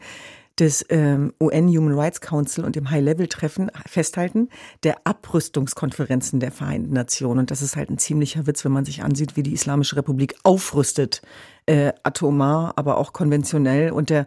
[0.58, 4.48] des ähm, UN Human Rights Council und dem High-Level-Treffen festhalten,
[4.82, 7.40] der Abrüstungskonferenzen der Vereinten Nationen.
[7.40, 10.36] Und das ist halt ein ziemlicher Witz, wenn man sich ansieht, wie die Islamische Republik
[10.44, 11.22] aufrüstet,
[11.66, 13.90] äh, atomar, aber auch konventionell.
[13.90, 14.26] Und der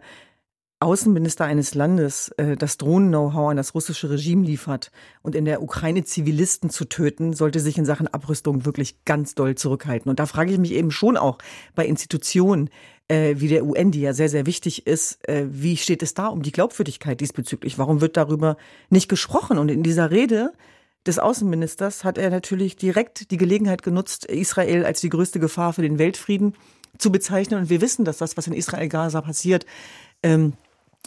[0.80, 6.04] Außenminister eines Landes äh, das Drohnen-Know-how an das russische Regime liefert und in der Ukraine
[6.04, 10.08] Zivilisten zu töten, sollte sich in Sachen Abrüstung wirklich ganz doll zurückhalten.
[10.08, 11.38] Und da frage ich mich eben schon auch
[11.74, 12.70] bei Institutionen
[13.08, 16.28] äh, wie der UN, die ja sehr, sehr wichtig ist, äh, wie steht es da
[16.28, 17.78] um die Glaubwürdigkeit diesbezüglich?
[17.78, 18.56] Warum wird darüber
[18.90, 19.58] nicht gesprochen?
[19.58, 20.52] Und in dieser Rede
[21.06, 25.82] des Außenministers hat er natürlich direkt die Gelegenheit genutzt, Israel als die größte Gefahr für
[25.82, 26.54] den Weltfrieden
[26.98, 27.60] zu bezeichnen.
[27.60, 29.64] Und wir wissen, dass das, was in Israel-Gaza passiert,
[30.22, 30.52] ähm,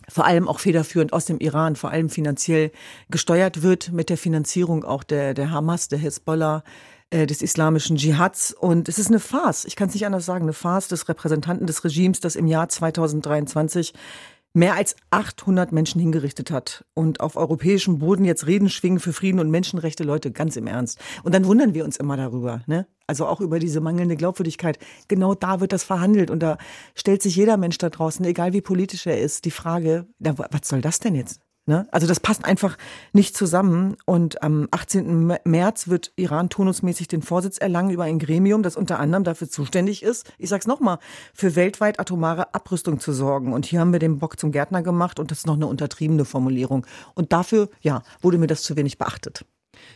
[0.10, 2.72] vor allem auch federführend aus dem Iran, vor allem finanziell
[3.10, 6.64] gesteuert wird mit der Finanzierung auch der, der Hamas, der Hezbollah,
[7.12, 8.54] des islamischen Dschihads.
[8.54, 11.68] Und es ist eine Farce, ich kann es nicht anders sagen, eine Farce des Repräsentanten
[11.68, 13.94] des Regimes, das im Jahr 2023
[14.54, 19.40] mehr als 800 Menschen hingerichtet hat und auf europäischem Boden jetzt Reden schwingen für Frieden
[19.40, 21.00] und Menschenrechte, Leute, ganz im Ernst.
[21.24, 22.88] Und dann wundern wir uns immer darüber, ne?
[23.08, 24.80] Also auch über diese mangelnde Glaubwürdigkeit.
[25.08, 26.58] Genau da wird das verhandelt und da
[26.96, 30.68] stellt sich jeder Mensch da draußen, egal wie politisch er ist, die Frage, na, was
[30.68, 31.40] soll das denn jetzt?
[31.72, 31.88] Ne?
[31.90, 32.78] Also das passt einfach
[33.14, 33.96] nicht zusammen.
[34.04, 35.38] Und am 18.
[35.46, 40.04] März wird Iran turnusmäßig den Vorsitz erlangen über ein Gremium, das unter anderem dafür zuständig
[40.04, 41.00] ist, ich sag's nochmal,
[41.34, 43.54] für weltweit atomare Abrüstung zu sorgen.
[43.54, 46.26] Und hier haben wir den Bock zum Gärtner gemacht und das ist noch eine untertriebene
[46.26, 46.86] Formulierung.
[47.16, 49.46] Und dafür, ja, wurde mir das zu wenig beachtet.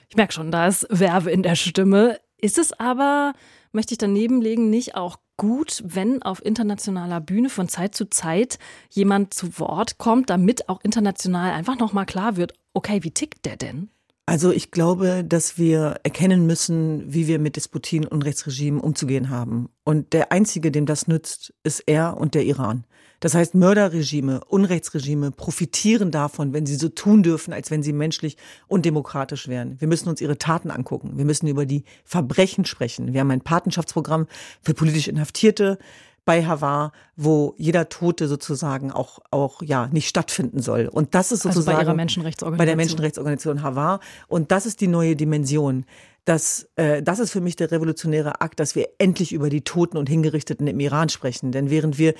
[0.07, 2.21] Ich merke schon, da ist Werbe in der Stimme.
[2.37, 3.33] Ist es aber,
[3.73, 8.59] möchte ich daneben legen, nicht auch gut, wenn auf internationaler Bühne von Zeit zu Zeit
[8.89, 13.57] jemand zu Wort kommt, damit auch international einfach nochmal klar wird, okay, wie tickt der
[13.57, 13.89] denn?
[14.27, 19.69] Also ich glaube, dass wir erkennen müssen, wie wir mit Despotien und Rechtsregimen umzugehen haben.
[19.83, 22.85] Und der Einzige, dem das nützt, ist er und der Iran.
[23.25, 28.37] Das heißt, Mörderregime, Unrechtsregime profitieren davon, wenn sie so tun dürfen, als wenn sie menschlich
[28.67, 29.81] und demokratisch wären.
[29.81, 31.13] Wir müssen uns ihre Taten angucken.
[31.17, 33.13] Wir müssen über die Verbrechen sprechen.
[33.13, 34.27] Wir haben ein Patenschaftsprogramm
[34.61, 35.79] für politisch Inhaftierte
[36.23, 40.87] bei Havar, wo jeder Tote sozusagen auch, auch, ja, nicht stattfinden soll.
[40.87, 41.77] Und das ist sozusagen.
[41.77, 42.57] Also bei ihrer Menschenrechtsorganisation.
[42.59, 44.01] Bei der Menschenrechtsorganisation Havar.
[44.27, 45.85] Und das ist die neue Dimension.
[46.25, 49.97] Das, äh, das ist für mich der revolutionäre Akt, dass wir endlich über die Toten
[49.97, 51.51] und Hingerichteten im Iran sprechen.
[51.51, 52.13] Denn während wir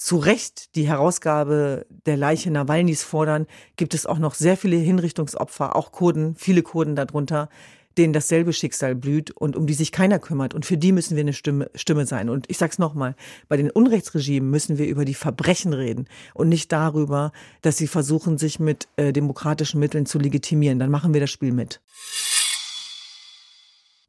[0.00, 5.76] zu Recht die Herausgabe der Leiche Nawalnys fordern, gibt es auch noch sehr viele Hinrichtungsopfer,
[5.76, 7.50] auch Kurden, viele Kurden darunter,
[7.98, 10.54] denen dasselbe Schicksal blüht und um die sich keiner kümmert.
[10.54, 12.30] Und für die müssen wir eine Stimme, Stimme sein.
[12.30, 13.14] Und ich sage es nochmal,
[13.48, 18.38] bei den Unrechtsregimen müssen wir über die Verbrechen reden und nicht darüber, dass sie versuchen,
[18.38, 20.78] sich mit äh, demokratischen Mitteln zu legitimieren.
[20.78, 21.82] Dann machen wir das Spiel mit.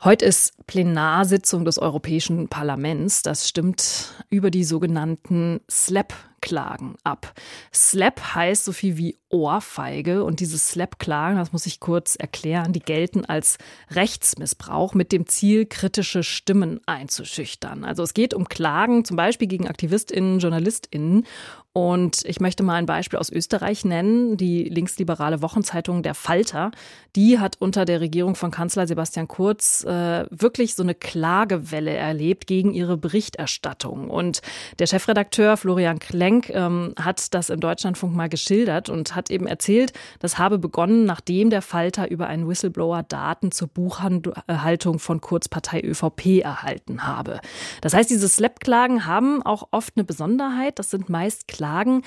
[0.04, 3.22] Heute ist Plenarsitzung des Europäischen Parlaments.
[3.22, 7.34] Das stimmt über die sogenannten SLAP Klagen ab.
[7.74, 12.82] Slap heißt so viel wie Ohrfeige und diese Slap-Klagen, das muss ich kurz erklären, die
[12.82, 13.58] gelten als
[13.92, 17.86] Rechtsmissbrauch mit dem Ziel, kritische Stimmen einzuschüchtern.
[17.86, 21.26] Also es geht um Klagen zum Beispiel gegen AktivistInnen, JournalistInnen
[21.74, 24.36] und ich möchte mal ein Beispiel aus Österreich nennen.
[24.36, 26.72] Die linksliberale Wochenzeitung Der Falter,
[27.16, 32.46] die hat unter der Regierung von Kanzler Sebastian Kurz äh, wirklich so eine Klagewelle erlebt
[32.46, 34.10] gegen ihre Berichterstattung.
[34.10, 34.42] Und
[34.80, 39.94] der Chefredakteur Florian Klenk ähm, hat das im Deutschlandfunk mal geschildert und hat eben erzählt,
[40.20, 45.82] das habe begonnen, nachdem der Falter über einen Whistleblower Daten zur Buchhaltung von Kurz Partei
[45.82, 47.40] ÖVP erhalten habe.
[47.82, 50.80] Das heißt, diese Slap-Klagen haben auch oft eine Besonderheit.
[50.80, 52.04] Das sind meist klagen,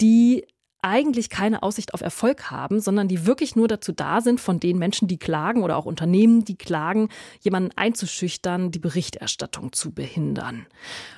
[0.00, 0.44] die
[0.84, 4.78] eigentlich keine Aussicht auf Erfolg haben, sondern die wirklich nur dazu da sind, von den
[4.78, 7.08] Menschen, die klagen oder auch Unternehmen, die klagen,
[7.40, 10.66] jemanden einzuschüchtern, die Berichterstattung zu behindern.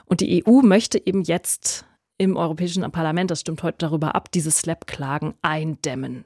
[0.04, 1.84] Und die EU möchte eben jetzt
[2.18, 6.24] im Europäischen Parlament, das stimmt heute darüber ab, diese Slap-Klagen eindämmen.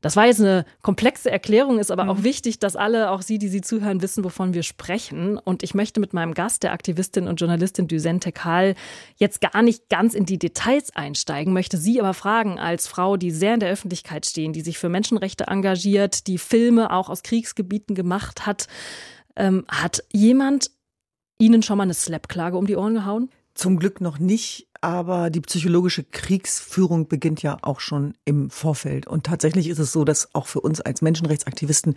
[0.00, 2.10] Das war jetzt eine komplexe Erklärung, ist aber mhm.
[2.10, 5.36] auch wichtig, dass alle, auch Sie, die Sie zuhören, wissen, wovon wir sprechen.
[5.36, 8.74] Und ich möchte mit meinem Gast, der Aktivistin und Journalistin Duzen Tekal,
[9.16, 13.30] jetzt gar nicht ganz in die Details einsteigen, möchte Sie aber fragen, als Frau, die
[13.30, 17.94] sehr in der Öffentlichkeit stehen, die sich für Menschenrechte engagiert, die Filme auch aus Kriegsgebieten
[17.94, 18.68] gemacht hat,
[19.36, 20.70] ähm, hat jemand
[21.38, 23.30] Ihnen schon mal eine Slap-Klage um die Ohren gehauen?
[23.54, 29.06] Zum Glück noch nicht, aber die psychologische Kriegsführung beginnt ja auch schon im Vorfeld.
[29.06, 31.96] Und tatsächlich ist es so, dass auch für uns als Menschenrechtsaktivisten,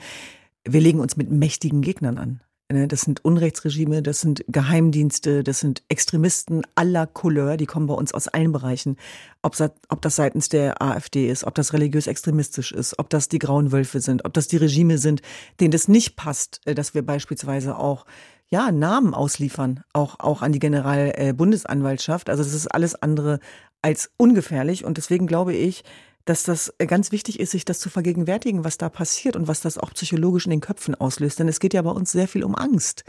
[0.66, 2.42] wir legen uns mit mächtigen Gegnern an.
[2.72, 7.94] Ne, das sind Unrechtsregime, das sind Geheimdienste, das sind Extremisten aller Couleur, die kommen bei
[7.94, 8.98] uns aus allen Bereichen.
[9.44, 9.56] Ob,
[9.90, 13.72] ob das seitens der AfD ist, ob das religiös extremistisch ist, ob das die Grauen
[13.74, 15.22] Wölfe sind, ob das die Regime sind,
[15.60, 18.06] denen das nicht passt, äh, dass wir beispielsweise auch
[18.54, 22.30] ja, Namen ausliefern, auch, auch an die Generalbundesanwaltschaft.
[22.30, 23.40] Also das ist alles andere
[23.82, 24.86] als ungefährlich.
[24.86, 25.84] Und deswegen glaube ich,
[26.26, 29.80] dass das ganz wichtig ist, sich das zu vergegenwärtigen, was da passiert und was das
[29.80, 31.40] auch psychologisch in den Köpfen auslöst.
[31.40, 33.04] Denn es geht ja bei uns sehr viel um Angst.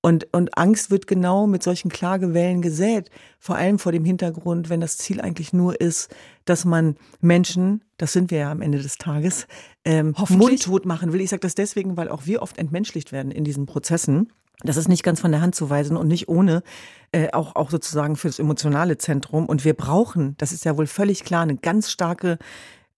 [0.00, 3.08] Und, und Angst wird genau mit solchen Klagewellen gesät.
[3.38, 6.12] Vor allem vor dem Hintergrund, wenn das Ziel eigentlich nur ist,
[6.44, 9.46] dass man Menschen, das sind wir ja am Ende des Tages,
[9.84, 11.20] ähm, mundtot machen will.
[11.20, 14.32] Ich sage das deswegen, weil auch wir oft entmenschlicht werden in diesen Prozessen.
[14.64, 16.62] Das ist nicht ganz von der Hand zu weisen und nicht ohne,
[17.12, 19.46] äh, auch, auch sozusagen für das emotionale Zentrum.
[19.46, 22.38] Und wir brauchen, das ist ja wohl völlig klar, eine ganz starke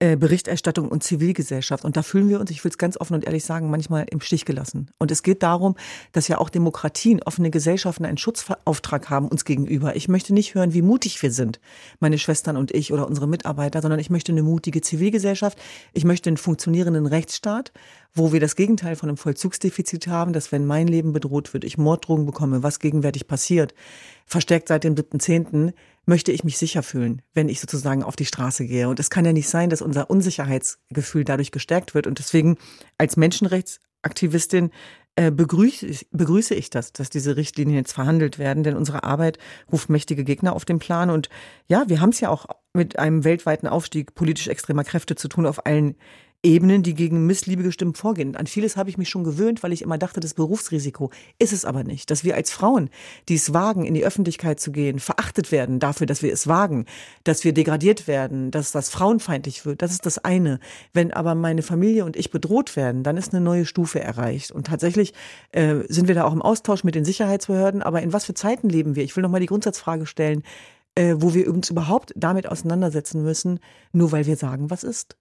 [0.00, 1.84] Berichterstattung und Zivilgesellschaft.
[1.84, 4.22] Und da fühlen wir uns, ich will es ganz offen und ehrlich sagen, manchmal im
[4.22, 4.88] Stich gelassen.
[4.96, 5.76] Und es geht darum,
[6.12, 9.96] dass ja auch Demokratien, offene Gesellschaften einen Schutzauftrag haben uns gegenüber.
[9.96, 11.60] Ich möchte nicht hören, wie mutig wir sind,
[11.98, 15.58] meine Schwestern und ich oder unsere Mitarbeiter, sondern ich möchte eine mutige Zivilgesellschaft.
[15.92, 17.70] Ich möchte einen funktionierenden Rechtsstaat,
[18.14, 21.76] wo wir das Gegenteil von einem Vollzugsdefizit haben, dass wenn mein Leben bedroht wird, ich
[21.76, 23.74] Morddrohungen bekomme, was gegenwärtig passiert,
[24.24, 25.74] verstärkt seit dem 7.10.,
[26.06, 28.88] möchte ich mich sicher fühlen, wenn ich sozusagen auf die Straße gehe.
[28.88, 32.06] Und es kann ja nicht sein, dass unser Unsicherheitsgefühl dadurch gestärkt wird.
[32.06, 32.56] Und deswegen
[32.98, 34.70] als Menschenrechtsaktivistin
[35.16, 39.38] äh, begrüße, begrüße ich das, dass diese Richtlinien jetzt verhandelt werden, denn unsere Arbeit
[39.70, 41.10] ruft mächtige Gegner auf den Plan.
[41.10, 41.28] Und
[41.68, 45.46] ja, wir haben es ja auch mit einem weltweiten Aufstieg politisch extremer Kräfte zu tun
[45.46, 45.96] auf allen
[46.42, 48.34] Ebenen, die gegen missliebige Stimmen vorgehen.
[48.34, 51.66] An vieles habe ich mich schon gewöhnt, weil ich immer dachte, das Berufsrisiko ist es
[51.66, 52.10] aber nicht.
[52.10, 52.88] Dass wir als Frauen,
[53.28, 56.86] die es wagen, in die Öffentlichkeit zu gehen, verachtet werden dafür, dass wir es wagen,
[57.24, 60.60] dass wir degradiert werden, dass das frauenfeindlich wird, das ist das eine.
[60.94, 64.50] Wenn aber meine Familie und ich bedroht werden, dann ist eine neue Stufe erreicht.
[64.50, 65.12] Und tatsächlich
[65.52, 67.82] äh, sind wir da auch im Austausch mit den Sicherheitsbehörden.
[67.82, 69.04] Aber in was für Zeiten leben wir?
[69.04, 70.42] Ich will noch mal die Grundsatzfrage stellen,
[70.94, 73.60] äh, wo wir uns überhaupt damit auseinandersetzen müssen,
[73.92, 75.16] nur weil wir sagen, was ist.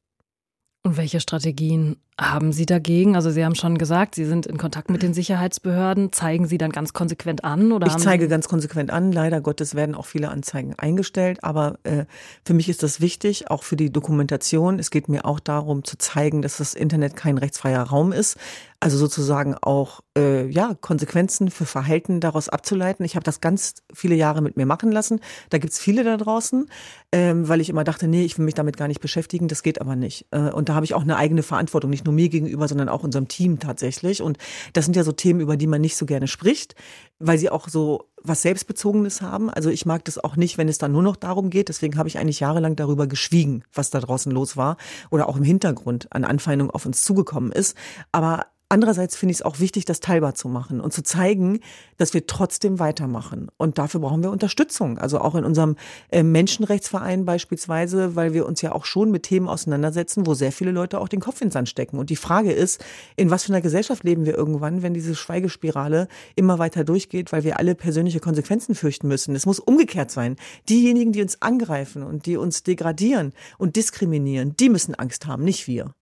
[0.81, 3.17] Und welche Strategien haben Sie dagegen?
[3.17, 6.13] Also Sie haben schon gesagt, Sie sind in Kontakt mit den Sicherheitsbehörden.
[6.13, 7.73] Zeigen Sie dann ganz konsequent an?
[7.73, 9.11] Oder ich zeige ganz konsequent an.
[9.11, 11.43] Leider Gottes werden auch viele Anzeigen eingestellt.
[11.43, 12.05] Aber äh,
[12.45, 14.79] für mich ist das wichtig, auch für die Dokumentation.
[14.79, 18.37] Es geht mir auch darum zu zeigen, dass das Internet kein rechtsfreier Raum ist.
[18.81, 23.05] Also sozusagen auch äh, ja Konsequenzen für Verhalten daraus abzuleiten.
[23.05, 25.19] Ich habe das ganz viele Jahre mit mir machen lassen.
[25.49, 26.65] Da gibt's viele da draußen,
[27.11, 29.49] ähm, weil ich immer dachte, nee, ich will mich damit gar nicht beschäftigen.
[29.49, 30.27] Das geht aber nicht.
[30.31, 33.03] Äh, und da habe ich auch eine eigene Verantwortung, nicht nur mir gegenüber, sondern auch
[33.03, 34.21] unserem Team tatsächlich.
[34.21, 34.37] Und
[34.71, 36.75] das sind ja so Themen, über die man nicht so gerne spricht,
[37.19, 39.49] weil sie auch so was Selbstbezogenes haben.
[39.49, 41.67] Also ich mag das auch nicht, wenn es dann nur noch darum geht.
[41.67, 44.77] Deswegen habe ich eigentlich jahrelang darüber geschwiegen, was da draußen los war
[45.09, 47.75] oder auch im Hintergrund an Anfeindungen auf uns zugekommen ist.
[48.13, 51.59] Aber Andererseits finde ich es auch wichtig, das teilbar zu machen und zu zeigen,
[51.97, 53.47] dass wir trotzdem weitermachen.
[53.57, 54.99] Und dafür brauchen wir Unterstützung.
[54.99, 55.75] Also auch in unserem
[56.11, 60.69] äh, Menschenrechtsverein beispielsweise, weil wir uns ja auch schon mit Themen auseinandersetzen, wo sehr viele
[60.69, 61.97] Leute auch den Kopf ins Sand stecken.
[61.97, 66.07] Und die Frage ist, in was für einer Gesellschaft leben wir irgendwann, wenn diese Schweigespirale
[66.35, 69.33] immer weiter durchgeht, weil wir alle persönliche Konsequenzen fürchten müssen.
[69.35, 70.35] Es muss umgekehrt sein.
[70.69, 75.67] Diejenigen, die uns angreifen und die uns degradieren und diskriminieren, die müssen Angst haben, nicht
[75.67, 75.95] wir.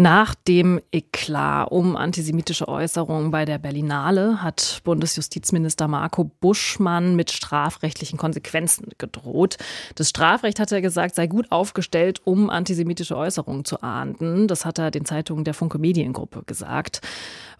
[0.00, 8.18] Nach dem Eklat um antisemitische Äußerungen bei der Berlinale hat Bundesjustizminister Marco Buschmann mit strafrechtlichen
[8.18, 9.58] Konsequenzen gedroht.
[9.96, 14.48] Das Strafrecht, hat er gesagt, sei gut aufgestellt, um antisemitische Äußerungen zu ahnden.
[14.48, 17.02] Das hat er den Zeitungen der Funke Mediengruppe gesagt.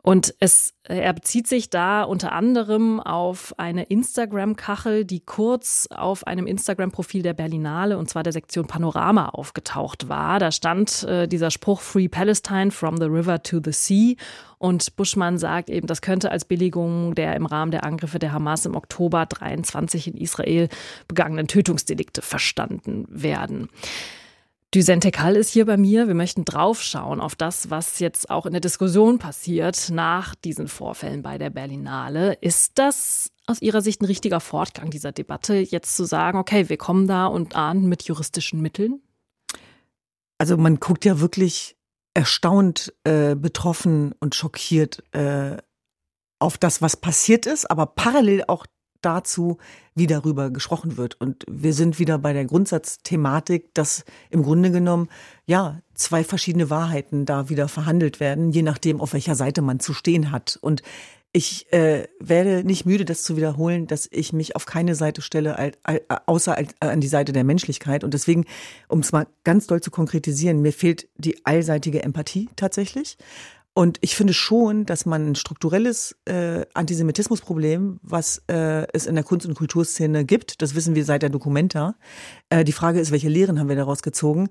[0.02, 6.46] Und es, er bezieht sich da unter anderem auf eine Instagram-Kachel, die kurz auf einem
[6.46, 10.38] Instagram-Profil der Berlinale und zwar der Sektion Panorama aufgetaucht war.
[10.38, 14.14] Da stand äh, dieser Spruch Free Palestine from the river to the sea.
[14.58, 18.66] Und Buschmann sagt eben, das könnte als Billigung der im Rahmen der Angriffe der Hamas
[18.66, 20.68] im Oktober 23 in Israel
[21.08, 23.68] begangenen Tötungsdelikte verstanden werden.
[24.72, 26.06] Düsente Kall ist hier bei mir.
[26.06, 31.22] Wir möchten draufschauen auf das, was jetzt auch in der Diskussion passiert nach diesen Vorfällen
[31.22, 32.35] bei der Berlinale.
[32.35, 36.76] Ist das aus Ihrer Sicht ein richtiger Fortgang dieser Debatte, jetzt zu sagen, okay, wir
[36.76, 39.02] kommen da und ahnden mit juristischen Mitteln?
[40.38, 41.76] Also man guckt ja wirklich
[42.14, 45.56] erstaunt, äh, betroffen und schockiert äh,
[46.38, 48.66] auf das, was passiert ist, aber parallel auch
[49.02, 49.58] dazu,
[49.94, 51.20] wie darüber gesprochen wird.
[51.20, 55.08] Und wir sind wieder bei der Grundsatzthematik, dass im Grunde genommen,
[55.46, 59.92] ja, zwei verschiedene Wahrheiten da wieder verhandelt werden, je nachdem, auf welcher Seite man zu
[59.92, 60.58] stehen hat.
[60.60, 60.82] Und
[61.32, 65.72] ich äh, werde nicht müde, das zu wiederholen, dass ich mich auf keine Seite stelle,
[66.26, 68.02] außer an die Seite der Menschlichkeit.
[68.02, 68.46] Und deswegen,
[68.88, 73.16] um es mal ganz doll zu konkretisieren, mir fehlt die allseitige Empathie tatsächlich.
[73.72, 79.24] Und ich finde schon, dass man ein strukturelles äh, Antisemitismusproblem, was äh, es in der
[79.24, 81.94] Kunst- und Kulturszene gibt, das wissen wir seit der Documenta.
[82.48, 84.48] Äh, die Frage ist, welche Lehren haben wir daraus gezogen?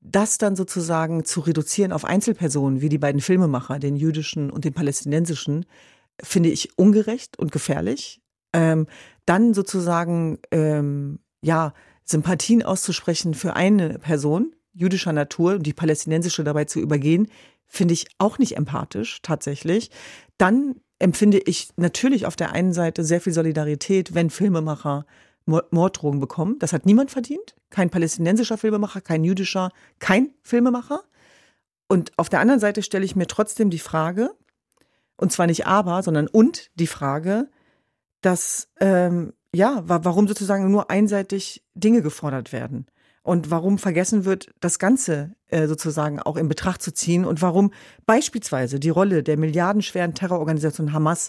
[0.00, 4.72] Das dann sozusagen zu reduzieren auf Einzelpersonen, wie die beiden Filmemacher, den jüdischen und den
[4.72, 5.66] palästinensischen,
[6.22, 8.20] finde ich ungerecht und gefährlich.
[8.52, 8.86] Ähm,
[9.26, 11.72] dann sozusagen, ähm, ja,
[12.04, 17.28] Sympathien auszusprechen für eine Person jüdischer Natur und die palästinensische dabei zu übergehen,
[17.72, 19.90] finde ich auch nicht empathisch tatsächlich.
[20.36, 25.06] Dann empfinde ich natürlich auf der einen Seite sehr viel Solidarität, wenn Filmemacher
[25.46, 26.58] Morddrogen bekommen.
[26.60, 27.56] Das hat niemand verdient.
[27.70, 31.00] Kein palästinensischer Filmemacher, kein jüdischer, kein Filmemacher.
[31.88, 34.30] Und auf der anderen Seite stelle ich mir trotzdem die Frage,
[35.16, 37.48] und zwar nicht aber, sondern und die Frage,
[38.20, 42.86] dass ähm, ja, warum sozusagen nur einseitig Dinge gefordert werden
[43.22, 47.72] und warum vergessen wird, das Ganze äh, sozusagen auch in Betracht zu ziehen und warum
[48.04, 51.28] beispielsweise die Rolle der milliardenschweren Terrororganisation Hamas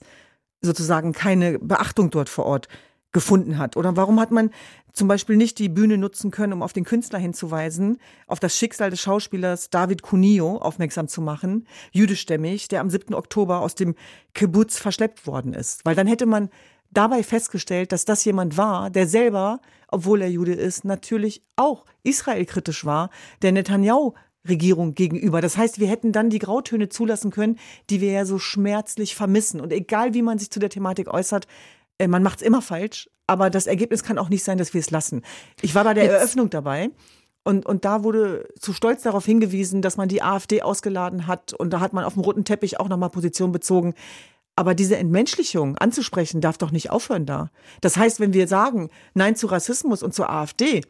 [0.62, 2.68] sozusagen keine Beachtung dort vor Ort
[3.12, 3.78] gefunden hat.
[3.78, 4.50] Oder warum hat man
[4.92, 8.90] zum Beispiel nicht die Bühne nutzen können, um auf den Künstler hinzuweisen, auf das Schicksal
[8.90, 13.14] des Schauspielers David Cunio aufmerksam zu machen, jüdischstämmig, der am 7.
[13.14, 13.96] Oktober aus dem
[14.34, 15.86] Kibbutz verschleppt worden ist.
[15.86, 16.50] Weil dann hätte man
[16.94, 22.86] dabei festgestellt, dass das jemand war, der selber, obwohl er Jude ist, natürlich auch israelkritisch
[22.86, 23.10] war,
[23.42, 24.14] der Netanyahu
[24.48, 25.42] Regierung gegenüber.
[25.42, 27.58] Das heißt, wir hätten dann die Grautöne zulassen können,
[27.90, 29.62] die wir ja so schmerzlich vermissen.
[29.62, 31.48] Und egal, wie man sich zu der Thematik äußert,
[31.98, 34.82] äh, man macht es immer falsch, aber das Ergebnis kann auch nicht sein, dass wir
[34.82, 35.22] es lassen.
[35.62, 36.14] Ich war bei der Jetzt.
[36.14, 36.90] Eröffnung dabei.
[37.46, 41.54] Und, und da wurde zu stolz darauf hingewiesen, dass man die AfD ausgeladen hat.
[41.54, 43.94] Und da hat man auf dem roten Teppich auch nochmal Position bezogen.
[44.56, 47.50] Aber diese Entmenschlichung anzusprechen darf doch nicht aufhören da.
[47.82, 50.82] Das heißt, wenn wir sagen Nein zu Rassismus und zur AfD,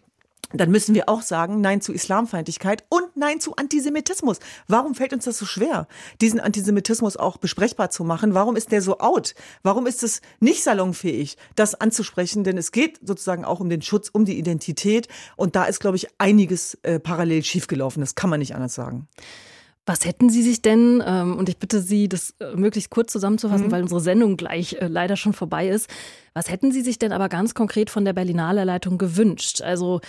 [0.51, 4.39] dann müssen wir auch sagen Nein zu Islamfeindlichkeit und Nein zu Antisemitismus.
[4.67, 5.87] Warum fällt uns das so schwer,
[6.21, 8.33] diesen Antisemitismus auch besprechbar zu machen?
[8.33, 9.33] Warum ist der so out?
[9.63, 12.43] Warum ist es nicht salonfähig, das anzusprechen?
[12.43, 15.07] Denn es geht sozusagen auch um den Schutz, um die Identität.
[15.35, 18.01] Und da ist, glaube ich, einiges äh, parallel schiefgelaufen.
[18.01, 19.07] Das kann man nicht anders sagen.
[19.85, 23.67] Was hätten Sie sich denn, ähm, und ich bitte Sie, das äh, möglichst kurz zusammenzufassen,
[23.67, 23.71] mhm.
[23.71, 25.89] weil unsere Sendung gleich äh, leider schon vorbei ist,
[26.33, 29.61] was hätten Sie sich denn aber ganz konkret von der Berlinale Leitung gewünscht?
[29.61, 29.99] Also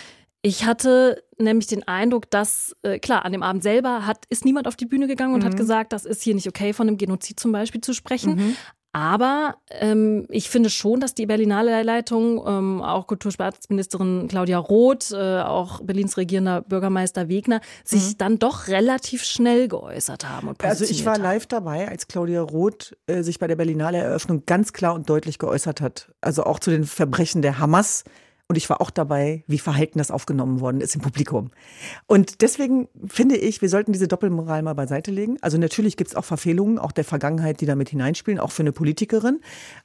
[0.43, 4.69] ich hatte nämlich den Eindruck, dass, äh, klar, an dem Abend selber hat, ist niemand
[4.69, 5.47] auf die Bühne gegangen und mhm.
[5.47, 8.37] hat gesagt, das ist hier nicht okay, von einem Genozid zum Beispiel zu sprechen.
[8.37, 8.57] Mhm.
[8.95, 15.41] Aber ähm, ich finde schon, dass die Berlinale Leitung, ähm, auch Kulturstaatsministerin Claudia Roth, äh,
[15.41, 18.19] auch Berlins regierender Bürgermeister Wegner, sich mhm.
[18.19, 20.55] dann doch relativ schnell geäußert haben.
[20.63, 24.73] also ich war live dabei, als Claudia Roth äh, sich bei der Berlinale Eröffnung ganz
[24.73, 26.13] klar und deutlich geäußert hat.
[26.21, 28.05] Also auch zu den Verbrechen der Hamas
[28.49, 31.51] und ich war auch dabei, wie verhalten das aufgenommen worden ist im Publikum.
[32.07, 35.39] Und deswegen finde ich, wir sollten diese Doppelmoral mal beiseite legen.
[35.41, 38.73] Also natürlich gibt es auch Verfehlungen, auch der Vergangenheit, die damit hineinspielen, auch für eine
[38.73, 39.41] Politikerin.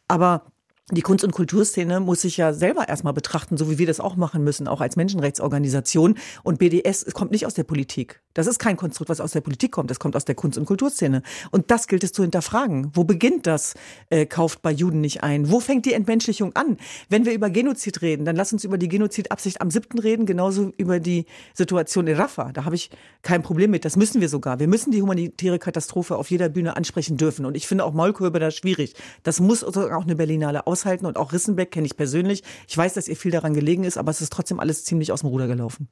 [0.09, 0.43] Aber
[0.91, 4.15] die Kunst- und Kulturszene muss sich ja selber erstmal betrachten, so wie wir das auch
[4.15, 6.15] machen müssen, auch als Menschenrechtsorganisation.
[6.43, 8.21] Und BDS kommt nicht aus der Politik.
[8.33, 9.91] Das ist kein Konstrukt, was aus der Politik kommt.
[9.91, 11.21] Das kommt aus der Kunst- und Kulturszene.
[11.51, 12.91] Und das gilt es zu hinterfragen.
[12.93, 13.75] Wo beginnt das?
[14.09, 15.51] Äh, kauft bei Juden nicht ein.
[15.51, 16.77] Wo fängt die Entmenschlichung an?
[17.09, 20.73] Wenn wir über Genozid reden, dann lass uns über die Genozidabsicht am siebten reden, genauso
[20.77, 22.51] über die Situation in Rafah.
[22.51, 22.89] Da habe ich
[23.21, 23.85] kein Problem mit.
[23.85, 24.59] Das müssen wir sogar.
[24.59, 27.45] Wir müssen die humanitäre Katastrophe auf jeder Bühne ansprechen dürfen.
[27.45, 28.95] Und ich finde auch Maulkörbe da schwierig.
[29.23, 32.43] Das muss auch eine Berlinale aus aushalten und auch Rissenbeck kenne ich persönlich.
[32.67, 35.21] Ich weiß, dass ihr viel daran gelegen ist, aber es ist trotzdem alles ziemlich aus
[35.21, 35.89] dem Ruder gelaufen.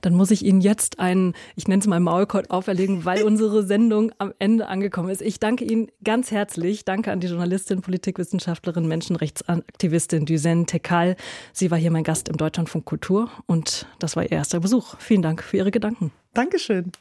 [0.00, 4.12] Dann muss ich Ihnen jetzt einen, ich nenne es mal Maulkorb auferlegen, weil unsere Sendung
[4.18, 5.22] am Ende angekommen ist.
[5.22, 6.84] Ich danke Ihnen ganz herzlich.
[6.84, 11.16] Danke an die Journalistin, Politikwissenschaftlerin, Menschenrechtsaktivistin Duzen Tekal.
[11.52, 14.96] Sie war hier mein Gast im Deutschlandfunk Kultur und das war Ihr erster Besuch.
[14.98, 16.12] Vielen Dank für Ihre Gedanken.
[16.34, 16.92] Dankeschön.